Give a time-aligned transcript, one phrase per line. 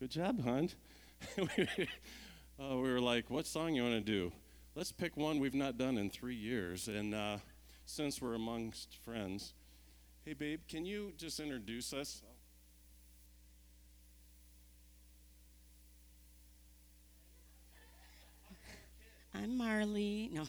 [0.00, 0.70] Good job, hon.
[1.38, 1.44] uh,
[2.58, 4.32] we were like, what song you want to do?
[4.74, 6.88] Let's pick one we've not done in three years.
[6.88, 7.36] And uh,
[7.84, 9.52] since we're amongst friends,
[10.24, 12.22] hey, babe, can you just introduce us?
[19.34, 20.30] I'm Marley.
[20.32, 20.44] No.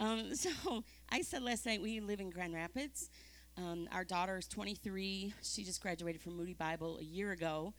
[0.00, 3.08] Um, so I said last night we live in Grand Rapids.
[3.56, 5.32] Um, our daughter is 23.
[5.44, 7.72] She just graduated from Moody Bible a year ago.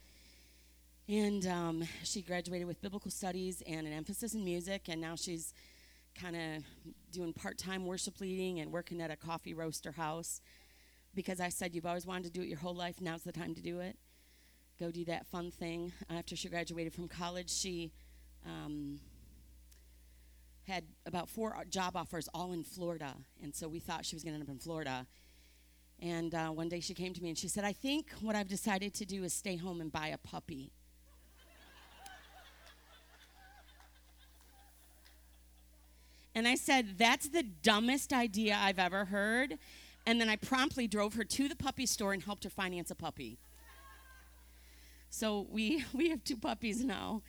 [1.07, 4.89] And um, she graduated with biblical studies and an emphasis in music.
[4.89, 5.53] And now she's
[6.19, 6.63] kind of
[7.11, 10.41] doing part time worship leading and working at a coffee roaster house.
[11.13, 13.01] Because I said, You've always wanted to do it your whole life.
[13.01, 13.97] Now's the time to do it.
[14.79, 15.93] Go do that fun thing.
[16.09, 17.91] After she graduated from college, she
[18.45, 18.99] um,
[20.67, 23.13] had about four job offers all in Florida.
[23.43, 25.05] And so we thought she was going to end up in Florida.
[26.01, 28.49] And uh, one day she came to me and she said, I think what I've
[28.49, 30.71] decided to do is stay home and buy a puppy.
[36.35, 39.57] And I said, That's the dumbest idea I've ever heard.
[40.05, 42.95] And then I promptly drove her to the puppy store and helped her finance a
[42.95, 43.39] puppy.
[45.09, 47.21] So we, we have two puppies now.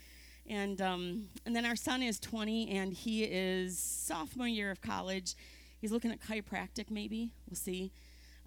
[0.49, 5.35] And, um, and then our son is 20 and he is sophomore year of college.
[5.81, 7.31] He's looking at chiropractic, maybe.
[7.49, 7.91] We'll see.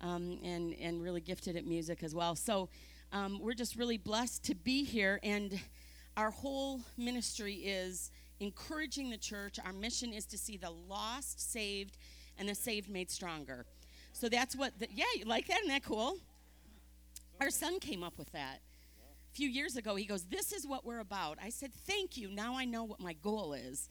[0.01, 2.35] Um, and, and really gifted at music as well.
[2.35, 2.69] So
[3.11, 5.19] um, we're just really blessed to be here.
[5.23, 5.59] And
[6.15, 9.57] our whole ministry is encouraging the church.
[9.63, 11.97] Our mission is to see the lost saved
[12.37, 13.65] and the saved made stronger.
[14.13, 15.59] So that's what, the, yeah, you like that?
[15.59, 16.17] Isn't that cool?
[17.41, 18.61] Our son came up with that
[19.31, 21.37] a few years ago, he goes, This is what we're about.
[21.41, 22.29] I said, Thank you.
[22.29, 23.89] Now I know what my goal is.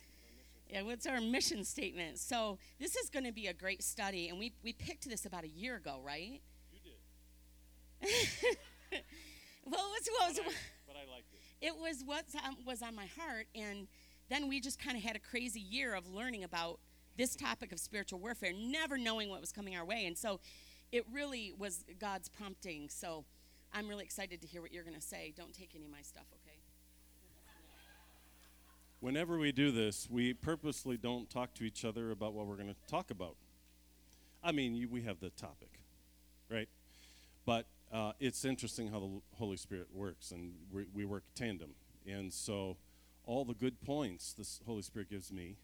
[0.68, 2.18] Yeah, what's our mission statement?
[2.18, 5.44] So this is going to be a great study, and we, we picked this about
[5.44, 6.42] a year ago, right?
[6.70, 8.12] You did.
[9.64, 10.52] well, it was, what was, but, I,
[10.86, 11.66] but I liked it.
[11.66, 13.88] It was what um, was on my heart, and
[14.28, 16.78] then we just kind of had a crazy year of learning about
[17.16, 20.40] this topic of spiritual warfare, never knowing what was coming our way, and so
[20.92, 22.88] it really was God's prompting.
[22.88, 23.24] So
[23.72, 25.32] I'm really excited to hear what you're going to say.
[25.36, 26.56] Don't take any of my stuff, okay?
[29.00, 32.68] Whenever we do this, we purposely don't talk to each other about what we're going
[32.68, 33.36] to talk about.
[34.42, 35.80] I mean, you, we have the topic,
[36.50, 36.68] right?
[37.46, 41.70] But uh, it's interesting how the Holy Spirit works, and we, we work tandem.
[42.06, 42.76] And so,
[43.28, 45.56] all the good points the Holy Spirit gives me,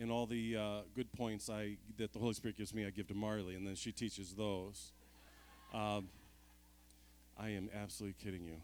[0.00, 3.06] and all the uh, good points I that the Holy Spirit gives me, I give
[3.08, 4.92] to Marley, and then she teaches those.
[5.74, 6.08] Um,
[7.38, 8.56] I am absolutely kidding you.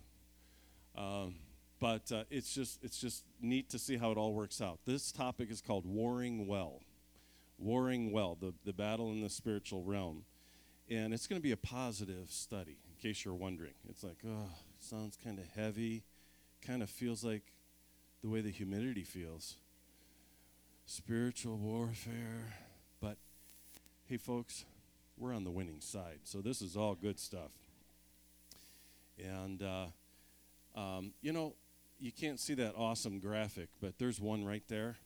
[1.01, 1.35] Um,
[1.79, 4.79] but uh, it's just it's just neat to see how it all works out.
[4.87, 6.81] This topic is called warring well,
[7.59, 10.25] warring well, the the battle in the spiritual realm,
[10.89, 12.79] and it's going to be a positive study.
[12.89, 16.05] In case you're wondering, it's like oh, sounds kind of heavy,
[16.67, 17.43] kind of feels like
[18.23, 19.57] the way the humidity feels.
[20.87, 22.55] Spiritual warfare,
[23.01, 23.17] but
[24.07, 24.65] hey, folks,
[25.17, 26.21] we're on the winning side.
[26.25, 27.51] So this is all good stuff.
[29.19, 29.87] And, uh,
[30.75, 31.55] um, you know,
[32.01, 34.97] you can't see that awesome graphic, but there's one right there.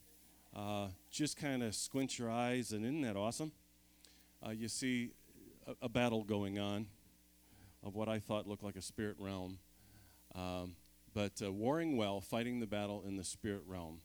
[0.55, 3.53] Uh, just kind of squint your eyes, and isn't that awesome?
[4.45, 5.11] Uh, you see
[5.67, 6.87] a, a, battle going on
[7.83, 9.59] of what I thought looked like a spirit realm.
[10.35, 10.77] Um,
[11.17, 14.01] but uh, warring well, fighting the battle in the spirit realm.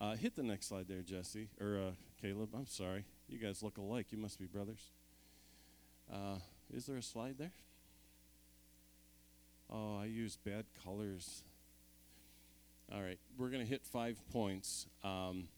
[0.00, 1.90] Uh, hit the next slide there, Jesse, or uh,
[2.22, 2.54] Caleb.
[2.56, 3.04] I'm sorry.
[3.28, 4.06] You guys look alike.
[4.12, 4.80] You must be brothers.
[6.10, 6.36] Uh,
[6.72, 7.52] is there a slide there?
[9.70, 11.42] Oh, I use bad colors.
[12.90, 15.48] All right, we're going to hit five points, um,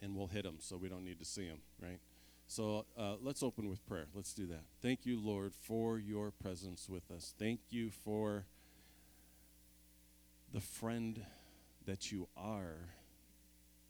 [0.00, 2.00] and we'll hit them so we don't need to see them, right?
[2.46, 4.06] So uh, let's open with prayer.
[4.14, 4.62] Let's do that.
[4.80, 7.34] Thank you, Lord, for your presence with us.
[7.38, 8.46] Thank you for
[10.52, 11.24] the friend
[11.86, 12.90] that you are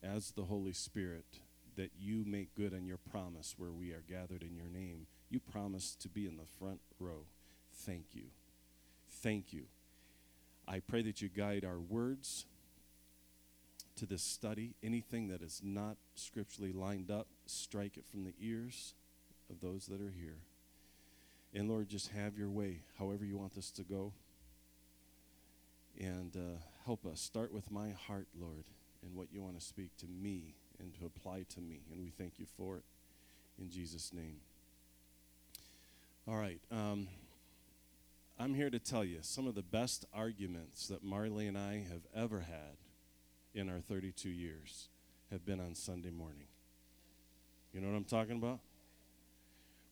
[0.03, 1.41] as the Holy Spirit,
[1.77, 5.07] that you make good on your promise where we are gathered in your name.
[5.29, 7.25] You promised to be in the front row.
[7.75, 8.25] Thank you.
[9.11, 9.65] Thank you.
[10.69, 12.47] I pray that you guide our words
[13.97, 14.75] to this study.
[14.83, 18.95] Anything that is not scripturally lined up, strike it from the ears
[19.51, 20.39] of those that are here.
[21.55, 24.13] And Lord, just have your way, however you want this to go.
[25.99, 27.21] And uh, help us.
[27.21, 28.65] Start with my heart, Lord,
[29.03, 31.81] and what you want to speak to me and to apply to me.
[31.91, 32.85] And we thank you for it.
[33.59, 34.37] In Jesus' name.
[36.29, 36.61] All right.
[36.71, 37.09] Um,
[38.39, 42.03] I'm here to tell you some of the best arguments that Marley and I have
[42.15, 42.77] ever had
[43.55, 44.89] in our 32 years
[45.31, 46.49] have been on Sunday morning.
[47.73, 48.61] You know what I'm talking about?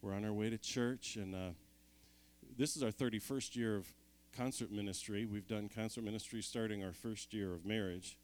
[0.03, 1.51] We're on our way to church, and uh,
[2.59, 3.91] this is our 31st year of
[4.37, 5.27] concert ministry.
[5.27, 8.19] We've done concert ministry starting our first year of marriage.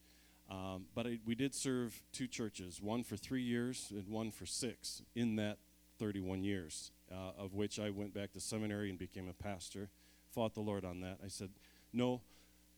[0.50, 4.46] Um, but I, we did serve two churches, one for three years and one for
[4.46, 5.58] six in that
[5.98, 9.90] 31 years, uh, of which I went back to seminary and became a pastor.
[10.32, 11.18] Fought the Lord on that.
[11.24, 11.50] I said,
[11.92, 12.22] No,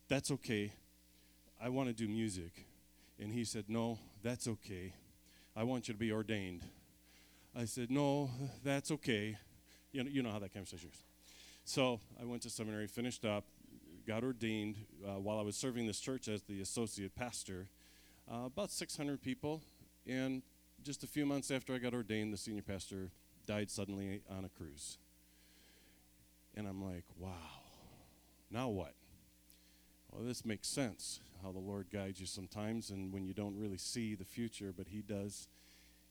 [0.09, 0.73] that's okay.
[1.63, 2.67] I want to do music.
[3.19, 4.93] And he said, No, that's okay.
[5.57, 6.63] I want you to be ordained.
[7.57, 8.31] I said, No,
[8.63, 9.39] that's okay.
[9.93, 11.03] You know, you know how that conversation goes.
[11.65, 13.45] So I went to seminary, finished up,
[14.07, 14.77] got ordained
[15.07, 17.69] uh, while I was serving this church as the associate pastor.
[18.31, 19.63] Uh, about 600 people.
[20.07, 20.43] And
[20.83, 23.11] just a few months after I got ordained, the senior pastor
[23.47, 24.99] died suddenly on a cruise.
[26.57, 27.31] And I'm like, wow,
[28.51, 28.95] now what?
[30.11, 33.79] Well, this makes sense how the Lord guides you sometimes, and when you don't really
[33.79, 35.49] see the future, but He does.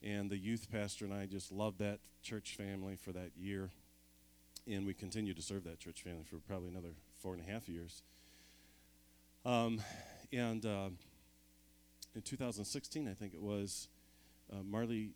[0.02, 3.70] And the youth pastor and I just loved that church family for that year.
[4.68, 7.68] And we continue to serve that church family for probably another four and a half
[7.68, 8.04] years.
[9.44, 9.82] Um,
[10.32, 10.90] and uh,
[12.16, 13.88] in 2016, I think it was,
[14.52, 15.10] uh, Marley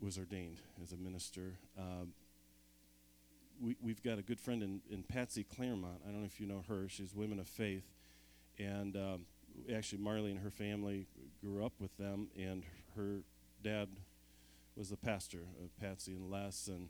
[0.00, 1.52] was ordained as a minister.
[1.78, 2.12] Um,
[3.60, 6.02] we, we've got a good friend in, in Patsy Clairmont.
[6.04, 6.88] I don't know if you know her.
[6.88, 7.86] She's Women of Faith.
[8.58, 9.26] And um,
[9.74, 11.06] actually, Marley and her family
[11.40, 12.64] grew up with them, and
[12.96, 13.20] her
[13.62, 13.88] dad
[14.74, 16.68] was the pastor of Patsy and Les.
[16.68, 16.88] And,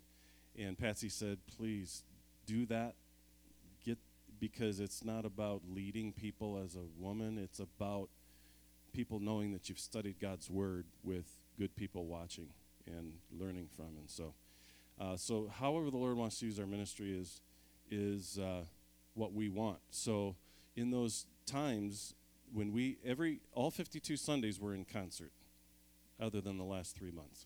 [0.57, 2.03] and Patsy said, please
[2.45, 2.95] do that.
[3.85, 3.97] Get
[4.39, 7.37] because it's not about leading people as a woman.
[7.37, 8.09] It's about
[8.93, 11.25] people knowing that you've studied God's word with
[11.57, 12.49] good people watching
[12.85, 13.97] and learning from.
[13.97, 14.33] And so,
[14.99, 17.41] uh, so however the Lord wants to use our ministry is
[17.89, 18.63] is uh,
[19.13, 19.79] what we want.
[19.91, 20.35] So
[20.75, 22.13] in those times
[22.53, 25.31] when we every all 52 Sundays were in concert,
[26.19, 27.45] other than the last three months.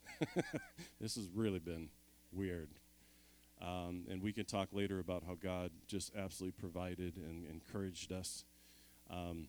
[1.01, 1.89] this has really been
[2.31, 2.69] weird.
[3.61, 8.43] Um, and we can talk later about how God just absolutely provided and encouraged us.
[9.09, 9.47] Um,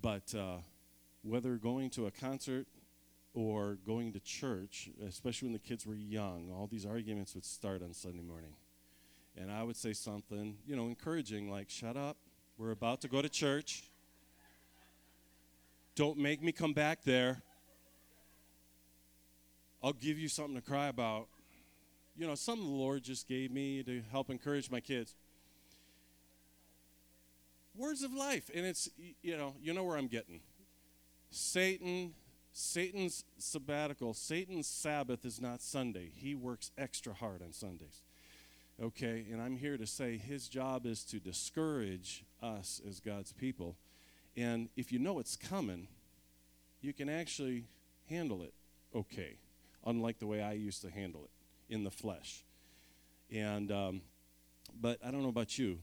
[0.00, 0.58] but uh,
[1.22, 2.66] whether going to a concert
[3.34, 7.82] or going to church, especially when the kids were young, all these arguments would start
[7.82, 8.54] on Sunday morning.
[9.36, 12.16] And I would say something, you know, encouraging, like, shut up,
[12.58, 13.84] we're about to go to church.
[15.94, 17.42] Don't make me come back there.
[19.82, 21.28] I'll give you something to cry about.
[22.20, 25.14] You know, something the Lord just gave me to help encourage my kids.
[27.74, 28.50] Words of life.
[28.54, 28.90] And it's,
[29.22, 30.40] you know, you know where I'm getting.
[31.30, 32.12] Satan,
[32.52, 36.10] Satan's sabbatical, Satan's Sabbath is not Sunday.
[36.14, 38.02] He works extra hard on Sundays.
[38.82, 43.76] Okay, and I'm here to say his job is to discourage us as God's people.
[44.36, 45.88] And if you know it's coming,
[46.82, 47.64] you can actually
[48.10, 48.52] handle it
[48.94, 49.38] okay,
[49.86, 51.30] unlike the way I used to handle it
[51.70, 52.44] in the flesh.
[53.32, 54.02] And, um,
[54.78, 55.78] but I don't know about you.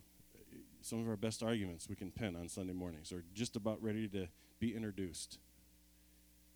[0.82, 4.08] Some of our best arguments we can pen on Sunday mornings are just about ready
[4.10, 4.28] to
[4.60, 5.40] be introduced.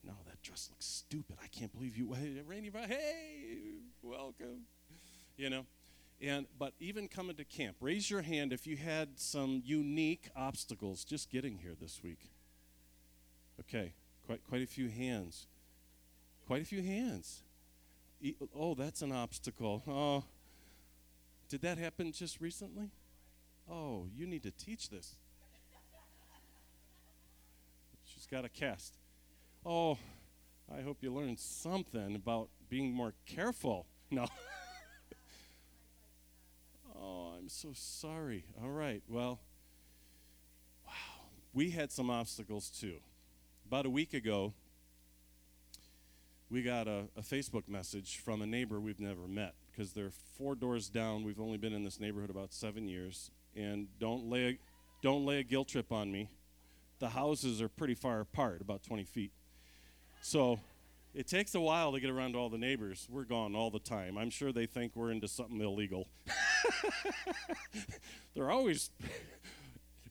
[0.04, 1.38] No, that dress looks stupid.
[1.44, 2.14] I can't believe you.
[2.14, 3.58] Hey, Randy, hey,
[4.02, 4.66] welcome.
[5.38, 5.66] You know,
[6.22, 11.04] and but even coming to camp, raise your hand if you had some unique obstacles
[11.04, 12.32] just getting here this week.
[13.60, 13.94] Okay,
[14.26, 15.48] quite quite a few hands.
[16.48, 17.44] Quite a few hands.
[18.56, 19.84] Oh, that's an obstacle.
[19.88, 20.24] Oh,
[21.50, 22.92] did that happen just recently?
[23.70, 25.16] Oh, you need to teach this.
[28.04, 28.98] She's got a cast.
[29.66, 29.98] Oh,
[30.74, 33.88] I hope you learned something about being more careful.
[34.10, 34.26] No.
[36.96, 38.46] oh, I'm so sorry.
[38.62, 39.02] All right.
[39.08, 39.40] Well,
[40.86, 40.94] wow.
[41.54, 42.98] We had some obstacles too.
[43.66, 44.54] About a week ago,
[46.52, 50.54] we got a, a Facebook message from a neighbor we've never met because they're four
[50.54, 51.24] doors down.
[51.24, 53.32] We've only been in this neighborhood about seven years.
[53.56, 54.58] And don't lay a,
[55.02, 56.30] don't lay a guilt trip on me.
[57.00, 59.32] The houses are pretty far apart, about 20 feet.
[60.22, 60.60] So
[61.16, 63.08] it takes a while to get around to all the neighbors.
[63.10, 64.18] We're gone all the time.
[64.18, 66.10] I'm sure they think we're into something illegal.
[68.36, 68.92] They're always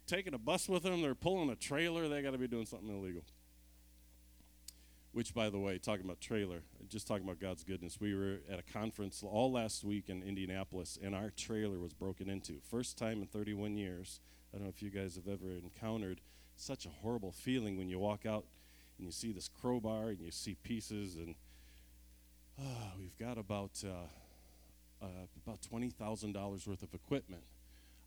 [0.06, 2.88] taking a bus with them, they're pulling a trailer, they got to be doing something
[2.88, 3.22] illegal.
[5.12, 8.60] Which, by the way, talking about trailer, just talking about God's goodness, we were at
[8.60, 12.60] a conference all last week in Indianapolis, and our trailer was broken into.
[12.70, 14.20] First time in 31 years.
[14.52, 16.20] I don't know if you guys have ever encountered
[16.56, 18.44] such a horrible feeling when you walk out
[18.98, 21.34] and you see this crowbar and you see pieces and
[22.58, 27.42] uh, we've got about uh, uh, about twenty thousand dollars worth of equipment.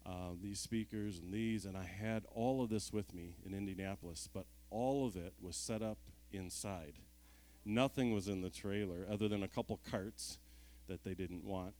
[0.05, 4.27] Uh, these speakers and these, and I had all of this with me in Indianapolis,
[4.31, 5.97] but all of it was set up
[6.33, 6.93] inside.
[7.65, 10.39] Nothing was in the trailer other than a couple carts
[10.87, 11.73] that they didn't want.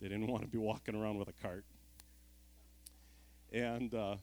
[0.00, 1.64] They didn't want to be walking around with a cart.
[3.52, 4.16] And, uh,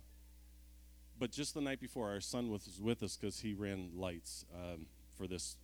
[1.18, 4.88] but just the night before, our son was with us because he ran lights um,
[5.18, 5.56] for this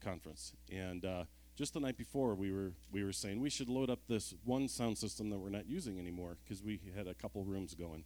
[0.00, 0.52] conference.
[0.70, 1.24] And uh,
[1.56, 4.68] just the night before, we were we were saying we should load up this one
[4.68, 8.04] sound system that we're not using anymore because we had a couple rooms going.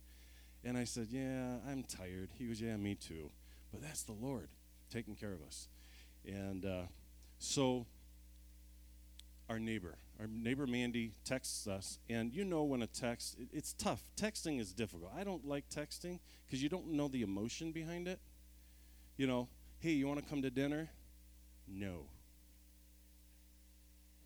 [0.64, 3.30] And I said, "Yeah, I'm tired." He goes, "Yeah, me too."
[3.72, 4.50] But that's the Lord
[4.90, 5.68] taking care of us.
[6.26, 6.82] And uh,
[7.38, 7.86] so,
[9.48, 13.72] our neighbor, our neighbor Mandy texts us, and you know when a text, it, it's
[13.72, 14.04] tough.
[14.16, 15.12] Texting is difficult.
[15.16, 18.20] I don't like texting because you don't know the emotion behind it.
[19.16, 20.90] You know, hey, you want to come to dinner?
[21.66, 22.06] No.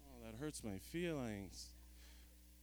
[0.04, 1.68] Oh, that hurts my feelings.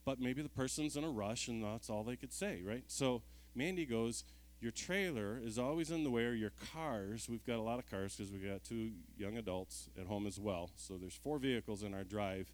[0.03, 2.84] But maybe the person's in a rush and that's all they could say, right?
[2.88, 3.22] So
[3.55, 4.24] Mandy goes,
[4.62, 7.27] Your trailer is always in the way, or your cars.
[7.27, 10.39] We've got a lot of cars because we've got two young adults at home as
[10.39, 10.70] well.
[10.75, 12.51] So there's four vehicles in our drive.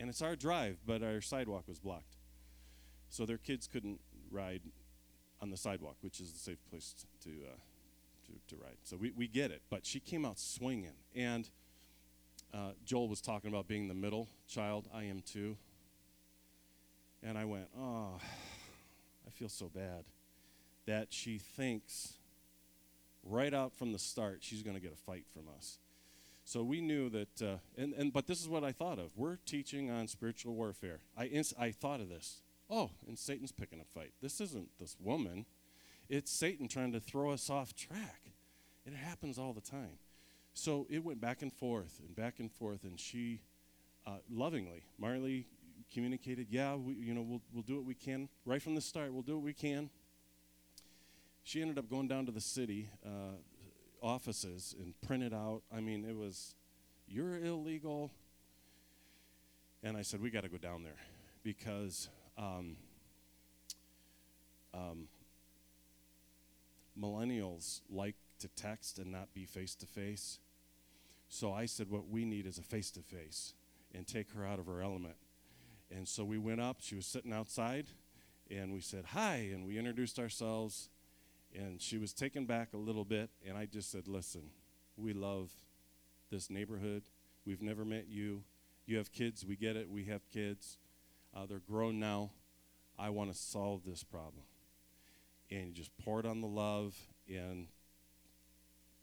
[0.00, 2.16] And it's our drive, but our sidewalk was blocked.
[3.10, 4.62] So their kids couldn't ride
[5.40, 7.56] on the sidewalk, which is the safe place to, uh,
[8.26, 8.78] to, to, ride.
[8.82, 9.62] So we, we get it.
[9.70, 10.96] But she came out swinging.
[11.14, 11.48] And
[12.52, 14.88] uh, Joel was talking about being the middle child.
[14.92, 15.56] I am too.
[17.22, 18.18] And I went, oh,
[19.26, 20.04] I feel so bad
[20.86, 22.14] that she thinks
[23.22, 25.78] right out from the start she's going to get a fight from us.
[26.44, 29.10] So we knew that, uh, and, and but this is what I thought of.
[29.16, 31.00] We're teaching on spiritual warfare.
[31.16, 32.40] I, ins- I thought of this.
[32.70, 34.12] Oh, and Satan's picking a fight.
[34.22, 35.44] This isn't this woman.
[36.08, 38.30] It's Satan trying to throw us off track.
[38.84, 39.98] It happens all the time.
[40.54, 43.40] So it went back and forth and back and forth, and she
[44.06, 45.46] uh, lovingly, Marley
[45.92, 49.12] communicated, "Yeah, we, you know, we'll we'll do what we can right from the start.
[49.12, 49.90] We'll do what we can."
[51.46, 53.36] She ended up going down to the city uh,
[54.02, 55.62] offices and printed out.
[55.72, 56.56] I mean, it was,
[57.06, 58.10] "You're illegal,"
[59.80, 60.98] and I said, "We got to go down there
[61.44, 62.76] because." Um,
[64.74, 65.08] um,
[67.00, 70.38] millennials like to text and not be face to face.
[71.28, 73.54] So I said, what we need is a face to face
[73.94, 75.16] and take her out of her element.
[75.90, 76.78] And so we went up.
[76.80, 77.86] She was sitting outside,
[78.50, 80.90] and we said, Hi, and we introduced ourselves.
[81.54, 84.50] And she was taken back a little bit, and I just said, Listen,
[84.96, 85.50] we love
[86.30, 87.04] this neighborhood.
[87.46, 88.42] We've never met you.
[88.86, 89.44] You have kids.
[89.44, 89.90] We get it.
[89.90, 90.78] We have kids.
[91.34, 92.30] Uh, they're grown now.
[92.98, 94.42] I want to solve this problem.
[95.50, 96.94] And you just poured on the love,
[97.28, 97.68] and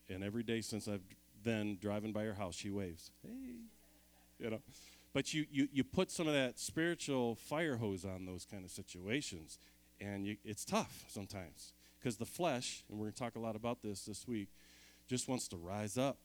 [0.10, 1.02] and every day since I've
[1.44, 3.12] then driving by her house, she waves.
[3.22, 3.56] Hey,
[4.40, 4.62] you know.
[5.14, 8.72] But you, you, you put some of that spiritual fire hose on those kind of
[8.72, 9.60] situations,
[10.02, 11.74] and you, it's tough sometimes
[12.04, 14.50] because the flesh, and we're going to talk a lot about this this week,
[15.08, 16.18] just wants to rise up.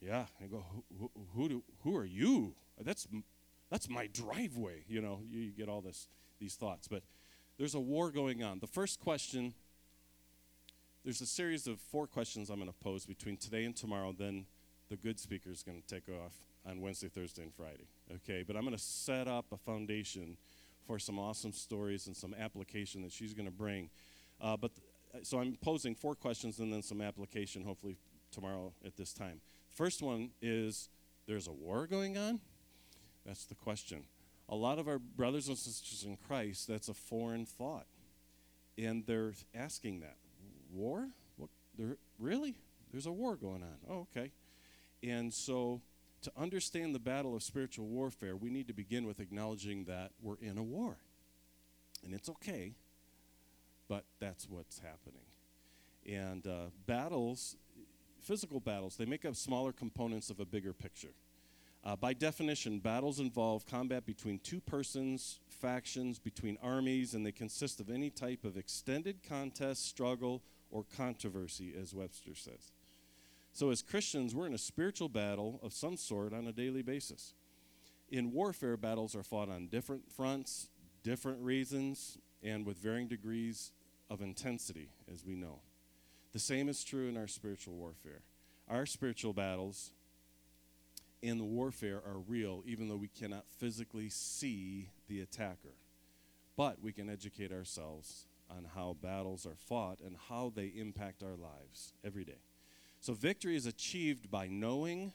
[0.00, 0.64] Yeah, and go,
[0.98, 2.54] who, who, do, who are you?
[2.80, 3.08] That's,
[3.70, 4.84] that's my driveway.
[4.86, 6.08] You know, you, you get all this,
[6.38, 6.86] these thoughts.
[6.86, 7.02] But
[7.58, 8.60] there's a war going on.
[8.60, 9.54] The first question
[11.04, 14.14] there's a series of four questions I'm going to pose between today and tomorrow.
[14.16, 14.46] Then
[14.88, 16.32] the good speaker is going to take off
[16.66, 17.88] on Wednesday, Thursday, and Friday.
[18.10, 20.38] Okay, but I'm going to set up a foundation
[20.86, 23.90] for some awesome stories and some application that she's going to bring.
[24.44, 27.96] Uh, but th- so I'm posing four questions and then some application, hopefully
[28.30, 29.40] tomorrow at this time.
[29.70, 30.90] First one is:
[31.26, 32.40] There's a war going on.
[33.24, 34.04] That's the question.
[34.50, 37.86] A lot of our brothers and sisters in Christ, that's a foreign thought,
[38.76, 40.16] and they're asking that
[40.70, 41.08] war?
[41.36, 41.48] What,
[41.78, 42.54] there, really?
[42.92, 43.78] There's a war going on.
[43.88, 44.30] Oh, okay.
[45.02, 45.80] And so,
[46.22, 50.36] to understand the battle of spiritual warfare, we need to begin with acknowledging that we're
[50.40, 50.98] in a war.
[52.04, 52.74] And it's okay,
[53.88, 55.24] but that's what's happening.
[56.06, 57.56] And uh, battles,
[58.20, 61.14] physical battles, they make up smaller components of a bigger picture.
[61.84, 67.78] Uh, by definition, battles involve combat between two persons, factions, between armies, and they consist
[67.78, 72.72] of any type of extended contest, struggle, or controversy, as Webster says.
[73.52, 77.34] So, as Christians, we're in a spiritual battle of some sort on a daily basis.
[78.10, 80.70] In warfare, battles are fought on different fronts,
[81.02, 83.72] different reasons, and with varying degrees
[84.10, 85.60] of intensity, as we know.
[86.32, 88.20] The same is true in our spiritual warfare.
[88.68, 89.92] Our spiritual battles
[91.22, 95.74] in the warfare are real, even though we cannot physically see the attacker.
[96.56, 101.36] But we can educate ourselves on how battles are fought and how they impact our
[101.36, 102.42] lives every day.
[103.00, 105.12] So, victory is achieved by knowing,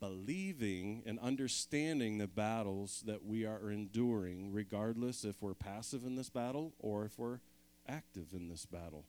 [0.00, 6.30] believing, and understanding the battles that we are enduring, regardless if we're passive in this
[6.30, 7.40] battle or if we're
[7.86, 9.04] active in this battle.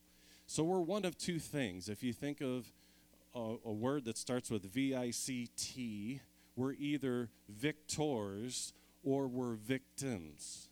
[0.46, 1.88] So, we're one of two things.
[1.88, 2.66] If you think of
[3.34, 6.20] a, a word that starts with V I C T,
[6.56, 10.68] we're either victors or we're victims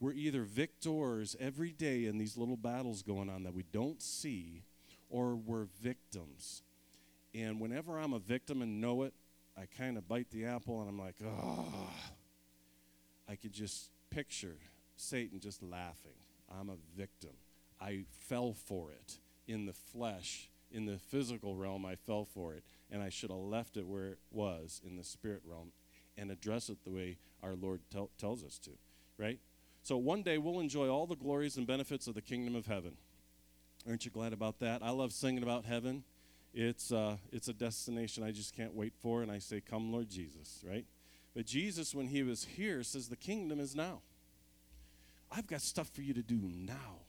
[0.00, 4.62] we're either victors every day in these little battles going on that we don't see,
[5.08, 6.62] or we're victims.
[7.34, 9.12] And whenever I'm a victim and know it,
[9.56, 11.90] I kind of bite the apple and I'm like, oh.
[13.28, 14.56] I could just picture
[14.96, 16.12] Satan just laughing.
[16.50, 17.30] I'm a victim.
[17.80, 22.62] I fell for it in the flesh, in the physical realm, I fell for it.
[22.90, 25.72] And I should have left it where it was in the spirit realm
[26.16, 28.70] and address it the way our Lord tel- tells us to,
[29.18, 29.40] right?
[29.82, 32.96] So one day we'll enjoy all the glories and benefits of the kingdom of heaven.
[33.86, 34.82] Aren't you glad about that?
[34.82, 36.04] I love singing about heaven.
[36.54, 40.08] It's, uh, it's a destination I just can't wait for, and I say, Come, Lord
[40.08, 40.86] Jesus, right?
[41.34, 44.02] But Jesus, when he was here, says, The kingdom is now.
[45.32, 47.00] I've got stuff for you to do now.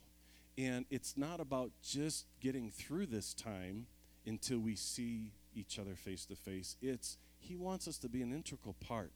[0.58, 3.86] And it's not about just getting through this time
[4.26, 6.76] until we see each other face to face.
[6.82, 9.12] It's he wants us to be an integral part.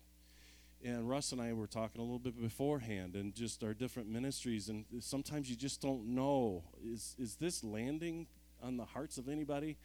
[0.84, 4.70] And Russ and I were talking a little bit beforehand and just our different ministries
[4.70, 8.28] and sometimes you just don't know is is this landing
[8.62, 9.78] on the hearts of anybody?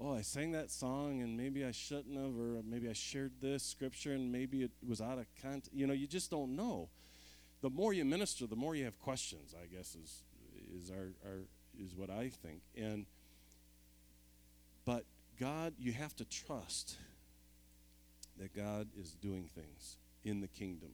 [0.00, 3.62] Oh, I sang that song and maybe I shouldn't have or maybe I shared this
[3.62, 5.70] scripture and maybe it was out of context.
[5.72, 6.88] You know, you just don't know.
[7.60, 10.24] The more you minister, the more you have questions, I guess is
[10.76, 11.38] is our, our
[11.78, 12.62] is what I think.
[12.76, 13.06] And
[14.84, 15.04] but
[15.38, 16.96] God, you have to trust
[18.38, 20.90] that God is doing things in the kingdom.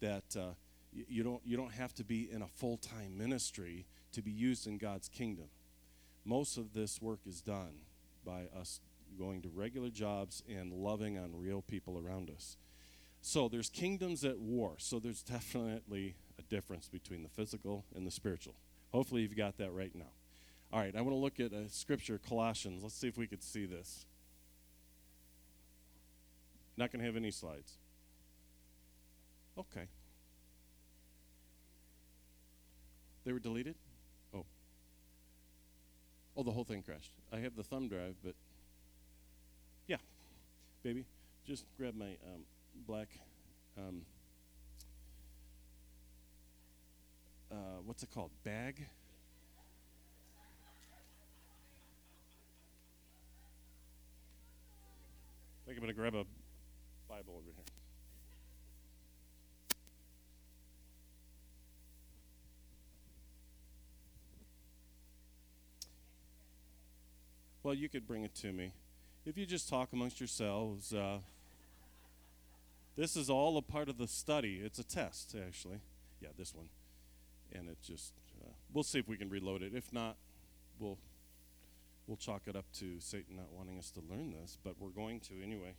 [0.00, 0.54] That uh,
[0.92, 4.30] you, you don't you don't have to be in a full time ministry to be
[4.30, 5.46] used in God's kingdom.
[6.24, 7.80] Most of this work is done
[8.28, 8.80] by us
[9.18, 12.58] going to regular jobs and loving on real people around us.
[13.22, 14.74] So there's kingdoms at war.
[14.78, 18.54] So there's definitely a difference between the physical and the spiritual.
[18.92, 20.12] Hopefully, you've got that right now.
[20.72, 22.82] All right, I want to look at a scripture, Colossians.
[22.82, 24.04] Let's see if we could see this.
[26.76, 27.72] Not going to have any slides.
[29.58, 29.88] Okay.
[33.24, 33.74] They were deleted?
[36.38, 36.44] Oh.
[36.44, 37.10] The whole thing crashed.
[37.32, 38.36] I have the thumb drive, but
[39.88, 39.96] yeah,
[40.84, 41.04] baby,
[41.44, 42.44] just grab my um,
[42.86, 43.08] black.
[43.76, 44.02] Um,
[47.50, 48.30] uh, what's it called?
[48.44, 48.86] Bag?
[55.64, 56.24] I think I'm to grab a
[57.08, 57.77] Bible over here.
[67.68, 68.72] Well, you could bring it to me.
[69.26, 71.18] If you just talk amongst yourselves, uh,
[72.96, 74.62] this is all a part of the study.
[74.64, 75.80] It's a test, actually.
[76.22, 76.70] Yeah, this one
[77.52, 79.72] and it just uh, we'll see if we can reload it.
[79.74, 80.16] If not,
[80.78, 80.96] we'll
[82.06, 85.20] we'll chalk it up to Satan not wanting us to learn this, but we're going
[85.20, 85.74] to anyway.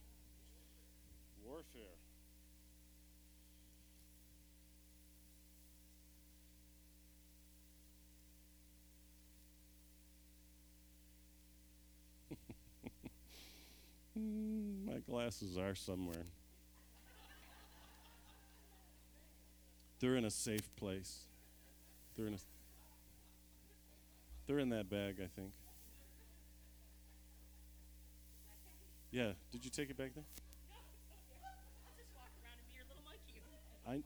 [1.44, 1.99] Warfare.
[14.20, 14.86] Mm.
[14.86, 16.26] My glasses are somewhere.
[20.00, 21.20] They're in a safe place.
[22.16, 22.38] They're in a,
[24.48, 25.52] they're in that bag, I think.
[29.12, 29.32] Yeah.
[29.52, 30.24] Did you take it back there?
[33.88, 34.04] I,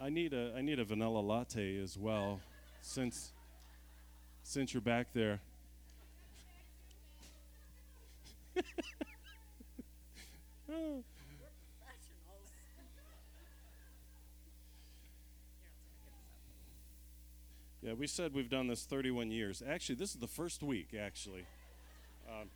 [0.00, 2.40] I need a I need a vanilla latte as well,
[2.80, 3.32] since
[4.42, 5.40] since you're back there.
[10.70, 11.04] oh.
[17.82, 19.62] Yeah, we said we've done this 31 years.
[19.66, 21.44] Actually, this is the first week, actually.
[22.26, 22.48] Um,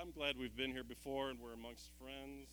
[0.00, 2.46] I'm glad we've been here before and we're amongst friends.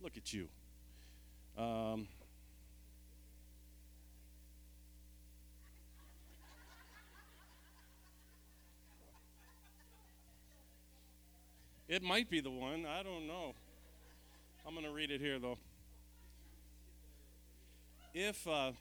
[0.00, 0.46] Look at you.
[1.56, 2.06] Um,
[11.88, 12.84] It might be the one.
[12.84, 13.54] I don't know.
[14.66, 15.56] I'm going to read it here, though.
[18.12, 18.72] If, uh,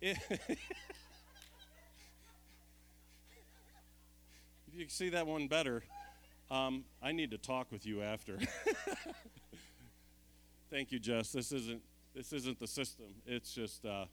[0.00, 0.18] if,
[4.72, 5.82] you see that one better,
[6.48, 8.38] um, I need to talk with you after.
[10.70, 11.32] Thank you, Jess.
[11.32, 11.82] This isn't
[12.14, 13.06] this isn't the system.
[13.26, 13.84] It's just.
[13.84, 14.06] Uh,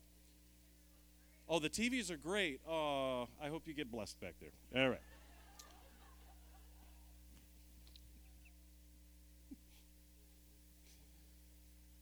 [1.48, 2.60] oh, the TVs are great.
[2.67, 4.84] Oh, I hope you get blessed back there.
[4.84, 5.02] All right.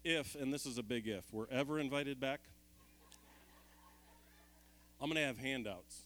[0.05, 2.39] if, and this is a big if, we're ever invited back,
[5.01, 6.03] I'm going to have handouts.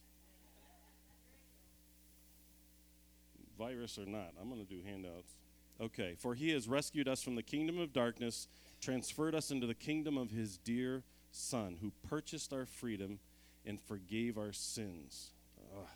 [3.57, 5.38] Virus or not, I'm going to do handouts.
[5.81, 8.47] Okay, for he has rescued us from the kingdom of darkness,
[8.81, 13.19] transferred us into the kingdom of his dear Son, who purchased our freedom
[13.65, 15.31] and forgave our sins.
[15.77, 15.87] Ugh.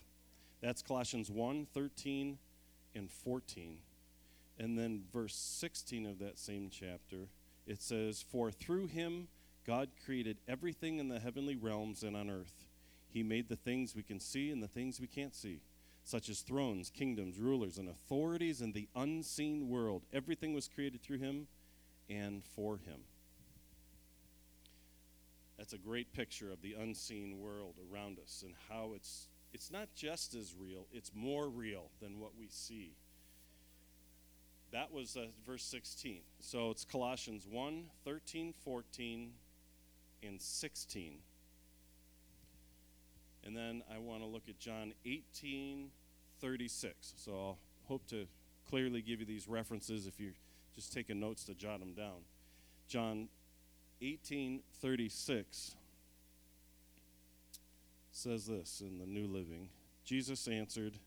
[0.62, 2.38] That's Colossians 1 13
[2.96, 3.78] and 14.
[4.60, 7.28] And then verse 16 of that same chapter,
[7.66, 9.28] it says, For through him
[9.66, 12.66] God created everything in the heavenly realms and on earth.
[13.10, 15.62] He made the things we can see and the things we can't see,
[16.04, 20.04] such as thrones, kingdoms, rulers, and authorities in the unseen world.
[20.12, 21.48] Everything was created through him
[22.10, 23.02] and for him.
[25.58, 29.88] That's a great picture of the unseen world around us and how it's it's not
[29.96, 32.96] just as real, it's more real than what we see.
[34.72, 36.22] That was uh, verse 16.
[36.40, 39.32] So it's Colossians 1 13, 14,
[40.24, 41.20] and 16.
[43.46, 45.90] And then I want to look at John 18
[46.40, 47.14] 36.
[47.18, 48.26] So I'll hope to
[48.70, 50.34] clearly give you these references if you're
[50.76, 52.22] just taking notes to jot them down.
[52.88, 53.30] John
[54.02, 55.76] 18 36
[58.12, 59.70] says this in the New Living
[60.06, 61.00] Jesus answered,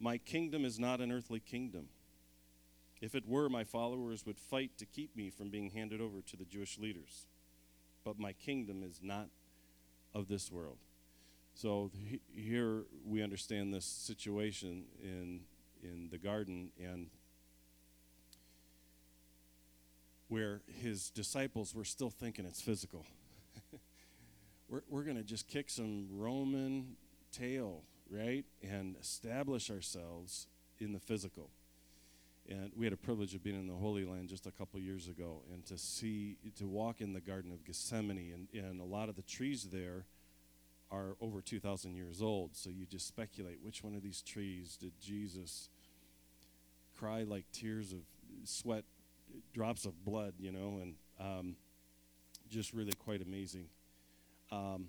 [0.00, 1.86] My kingdom is not an earthly kingdom.
[3.00, 6.36] If it were, my followers would fight to keep me from being handed over to
[6.36, 7.26] the Jewish leaders.
[8.04, 9.28] But my kingdom is not
[10.14, 10.78] of this world.
[11.54, 15.40] So he, here we understand this situation in
[15.82, 17.08] in the garden and
[20.28, 23.06] where his disciples were still thinking it's physical.
[24.68, 26.96] we're we're going to just kick some Roman
[27.32, 28.44] tail, right?
[28.62, 30.46] And establish ourselves
[30.78, 31.50] in the physical.
[32.48, 35.08] And we had a privilege of being in the Holy Land just a couple years
[35.08, 38.34] ago and to see, to walk in the Garden of Gethsemane.
[38.52, 40.04] And, and a lot of the trees there
[40.90, 42.50] are over 2,000 years old.
[42.54, 45.70] So you just speculate which one of these trees did Jesus
[46.98, 48.00] cry like tears of
[48.44, 48.84] sweat,
[49.52, 51.56] drops of blood, you know, and um,
[52.50, 53.66] just really quite amazing.
[54.52, 54.88] Um,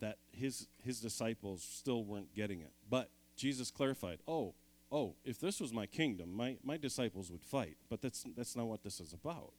[0.00, 4.20] that his his disciples still weren't getting it, but Jesus clarified.
[4.28, 4.54] Oh,
[4.90, 7.76] oh, if this was my kingdom, my, my disciples would fight.
[7.88, 9.52] But that's, that's not what this is about.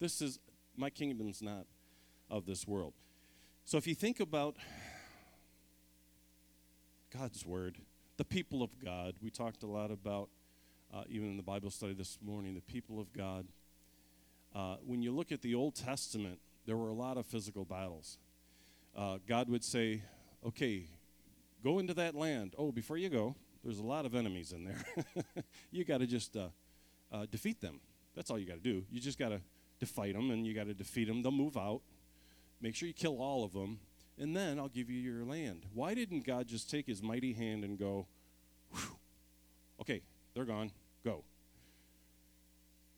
[0.00, 0.38] This is,
[0.76, 1.66] my kingdom's not
[2.30, 2.94] of this world.
[3.64, 4.56] So if you think about
[7.16, 7.76] God's word,
[8.16, 10.28] the people of God, we talked a lot about,
[10.92, 13.46] uh, even in the Bible study this morning, the people of God.
[14.54, 18.18] Uh, when you look at the Old Testament, there were a lot of physical battles.
[18.96, 20.02] Uh, God would say,
[20.44, 20.84] okay,
[21.62, 22.54] go into that land.
[22.58, 25.24] Oh, before you go, there's a lot of enemies in there.
[25.70, 26.48] you got to just uh,
[27.12, 27.80] uh, defeat them.
[28.14, 28.84] That's all you got to do.
[28.90, 31.22] You just got to fight them and you got to defeat them.
[31.22, 31.80] They'll move out.
[32.60, 33.78] Make sure you kill all of them,
[34.18, 35.64] and then I'll give you your land.
[35.72, 38.06] Why didn't God just take his mighty hand and go,
[39.80, 40.02] okay,
[40.34, 40.70] they're gone,
[41.02, 41.24] go?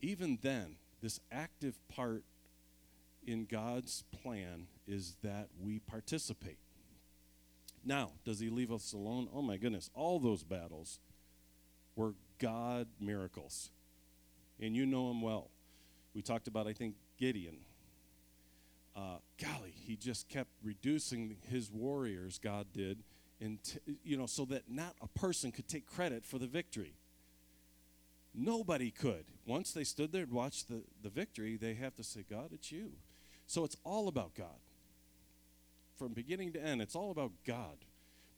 [0.01, 2.25] Even then, this active part
[3.25, 6.59] in God's plan is that we participate.
[7.85, 9.29] Now, does he leave us alone?
[9.35, 11.01] Oh my goodness, all those battles
[11.97, 13.71] were God miracles.
[14.61, 15.51] And you know him well.
[16.15, 17.57] We talked about, I think, Gideon.
[18.95, 23.03] Uh, golly, he just kept reducing his warriors, God did,
[23.41, 26.95] and t- you know, so that not a person could take credit for the victory.
[28.35, 29.25] Nobody could.
[29.47, 32.71] Once they stood there and watched the, the victory, they have to say, God, it's
[32.71, 32.93] you.
[33.47, 34.61] So it's all about God
[36.03, 37.77] from beginning to end, it's all about God.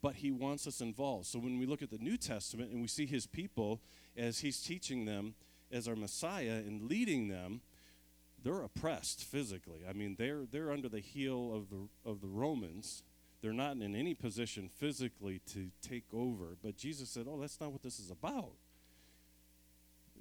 [0.02, 1.24] But he wants us involved.
[1.24, 3.80] So when we look at the New Testament and we see his people
[4.18, 5.34] as he's teaching them
[5.72, 7.62] as our Messiah and leading them,
[8.42, 9.80] they're oppressed physically.
[9.88, 13.02] I mean, they're they're under the heel of the of the Romans.
[13.40, 16.58] They're not in any position physically to take over.
[16.62, 18.52] But Jesus said, "Oh, that's not what this is about.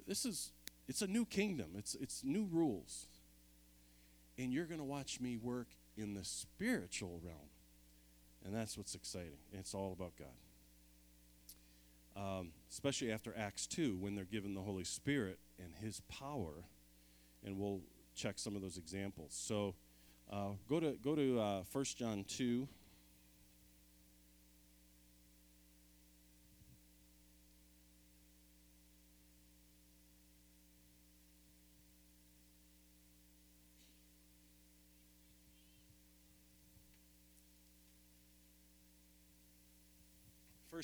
[0.06, 0.52] This is
[0.88, 1.72] it's a new kingdom.
[1.76, 3.06] It's it's new rules.
[4.38, 7.50] And you're going to watch me work in the spiritual realm.
[8.44, 9.38] And that's what's exciting.
[9.52, 10.28] It's all about God.
[12.16, 16.64] Um, especially after Acts 2, when they're given the Holy Spirit and His power.
[17.44, 17.80] And we'll
[18.14, 19.32] check some of those examples.
[19.32, 19.74] So
[20.30, 22.68] uh, go to, go to uh, 1 John 2.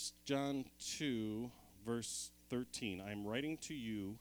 [0.00, 0.64] 1 John
[0.96, 1.50] 2,
[1.84, 3.02] verse 13.
[3.06, 4.16] I am writing to you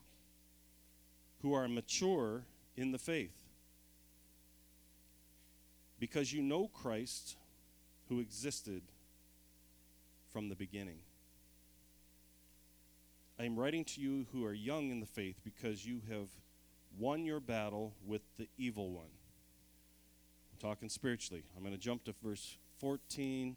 [1.42, 2.44] who are mature
[2.76, 3.32] in the faith.
[6.00, 7.36] because you know Christ
[8.08, 8.82] who existed
[10.32, 11.00] from the beginning.
[13.38, 16.28] I am writing to you who are young in the faith because you have
[16.98, 19.12] won your battle with the evil one.
[20.52, 21.44] I'm talking spiritually.
[21.56, 23.56] I'm going to jump to verse 14.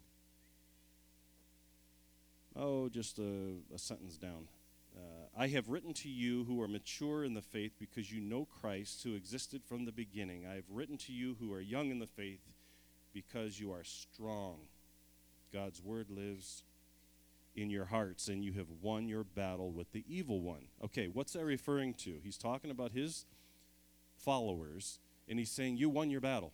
[2.55, 4.47] Oh, just a, a sentence down.
[4.95, 8.45] Uh, I have written to you who are mature in the faith because you know
[8.45, 10.45] Christ who existed from the beginning.
[10.45, 12.41] I have written to you who are young in the faith
[13.11, 14.57] because you are strong.
[15.51, 16.63] God's word lives
[17.55, 20.65] in your hearts and you have won your battle with the evil one.
[20.83, 22.15] Okay, what's that referring to?
[22.23, 23.25] He's talking about his
[24.17, 26.51] followers and he's saying, You won your battle.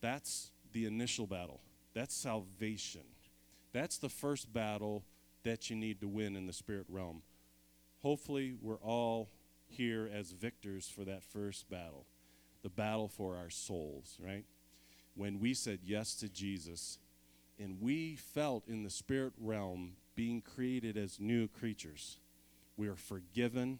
[0.00, 1.60] That's the initial battle,
[1.94, 3.02] that's salvation.
[3.72, 5.04] That's the first battle
[5.44, 7.22] that you need to win in the spirit realm.
[8.02, 9.28] Hopefully, we're all
[9.66, 12.06] here as victors for that first battle
[12.62, 14.44] the battle for our souls, right?
[15.14, 16.98] When we said yes to Jesus
[17.58, 22.18] and we felt in the spirit realm being created as new creatures,
[22.76, 23.78] we are forgiven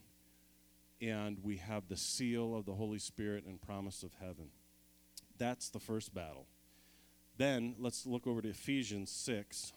[1.01, 4.49] and we have the seal of the Holy Spirit and promise of heaven.
[5.39, 6.47] That's the first battle.
[7.37, 9.73] Then let's look over to Ephesians 6.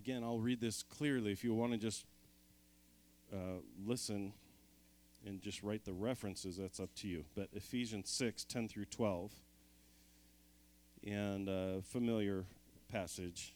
[0.00, 1.30] Again, I'll read this clearly.
[1.30, 2.06] If you want to just
[3.30, 4.32] uh, listen
[5.26, 7.26] and just write the references, that's up to you.
[7.36, 9.30] But Ephesians 6 10 through 12,
[11.06, 12.46] and a familiar
[12.90, 13.54] passage.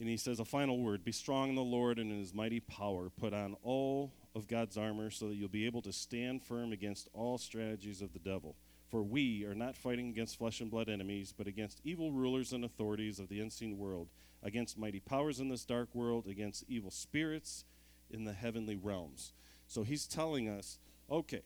[0.00, 2.60] And he says, A final word Be strong in the Lord and in his mighty
[2.60, 3.10] power.
[3.10, 7.10] Put on all of God's armor so that you'll be able to stand firm against
[7.12, 8.56] all strategies of the devil.
[8.90, 12.64] For we are not fighting against flesh and blood enemies, but against evil rulers and
[12.64, 14.08] authorities of the unseen world,
[14.42, 17.64] against mighty powers in this dark world, against evil spirits
[18.10, 19.32] in the heavenly realms.
[19.66, 20.78] So he's telling us
[21.10, 21.42] okay,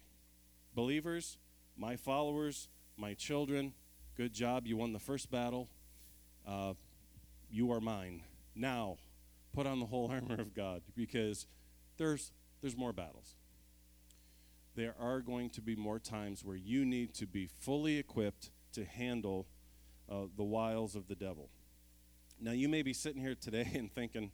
[0.74, 1.38] believers,
[1.76, 3.72] my followers, my children,
[4.16, 4.66] good job.
[4.66, 5.68] You won the first battle.
[6.46, 6.74] Uh,
[7.50, 8.22] you are mine.
[8.54, 8.98] Now,
[9.52, 11.46] put on the whole armor of God because
[11.96, 13.34] there's, there's more battles
[14.80, 18.82] there are going to be more times where you need to be fully equipped to
[18.82, 19.46] handle
[20.10, 21.50] uh, the wiles of the devil.
[22.40, 24.30] Now, you may be sitting here today and thinking,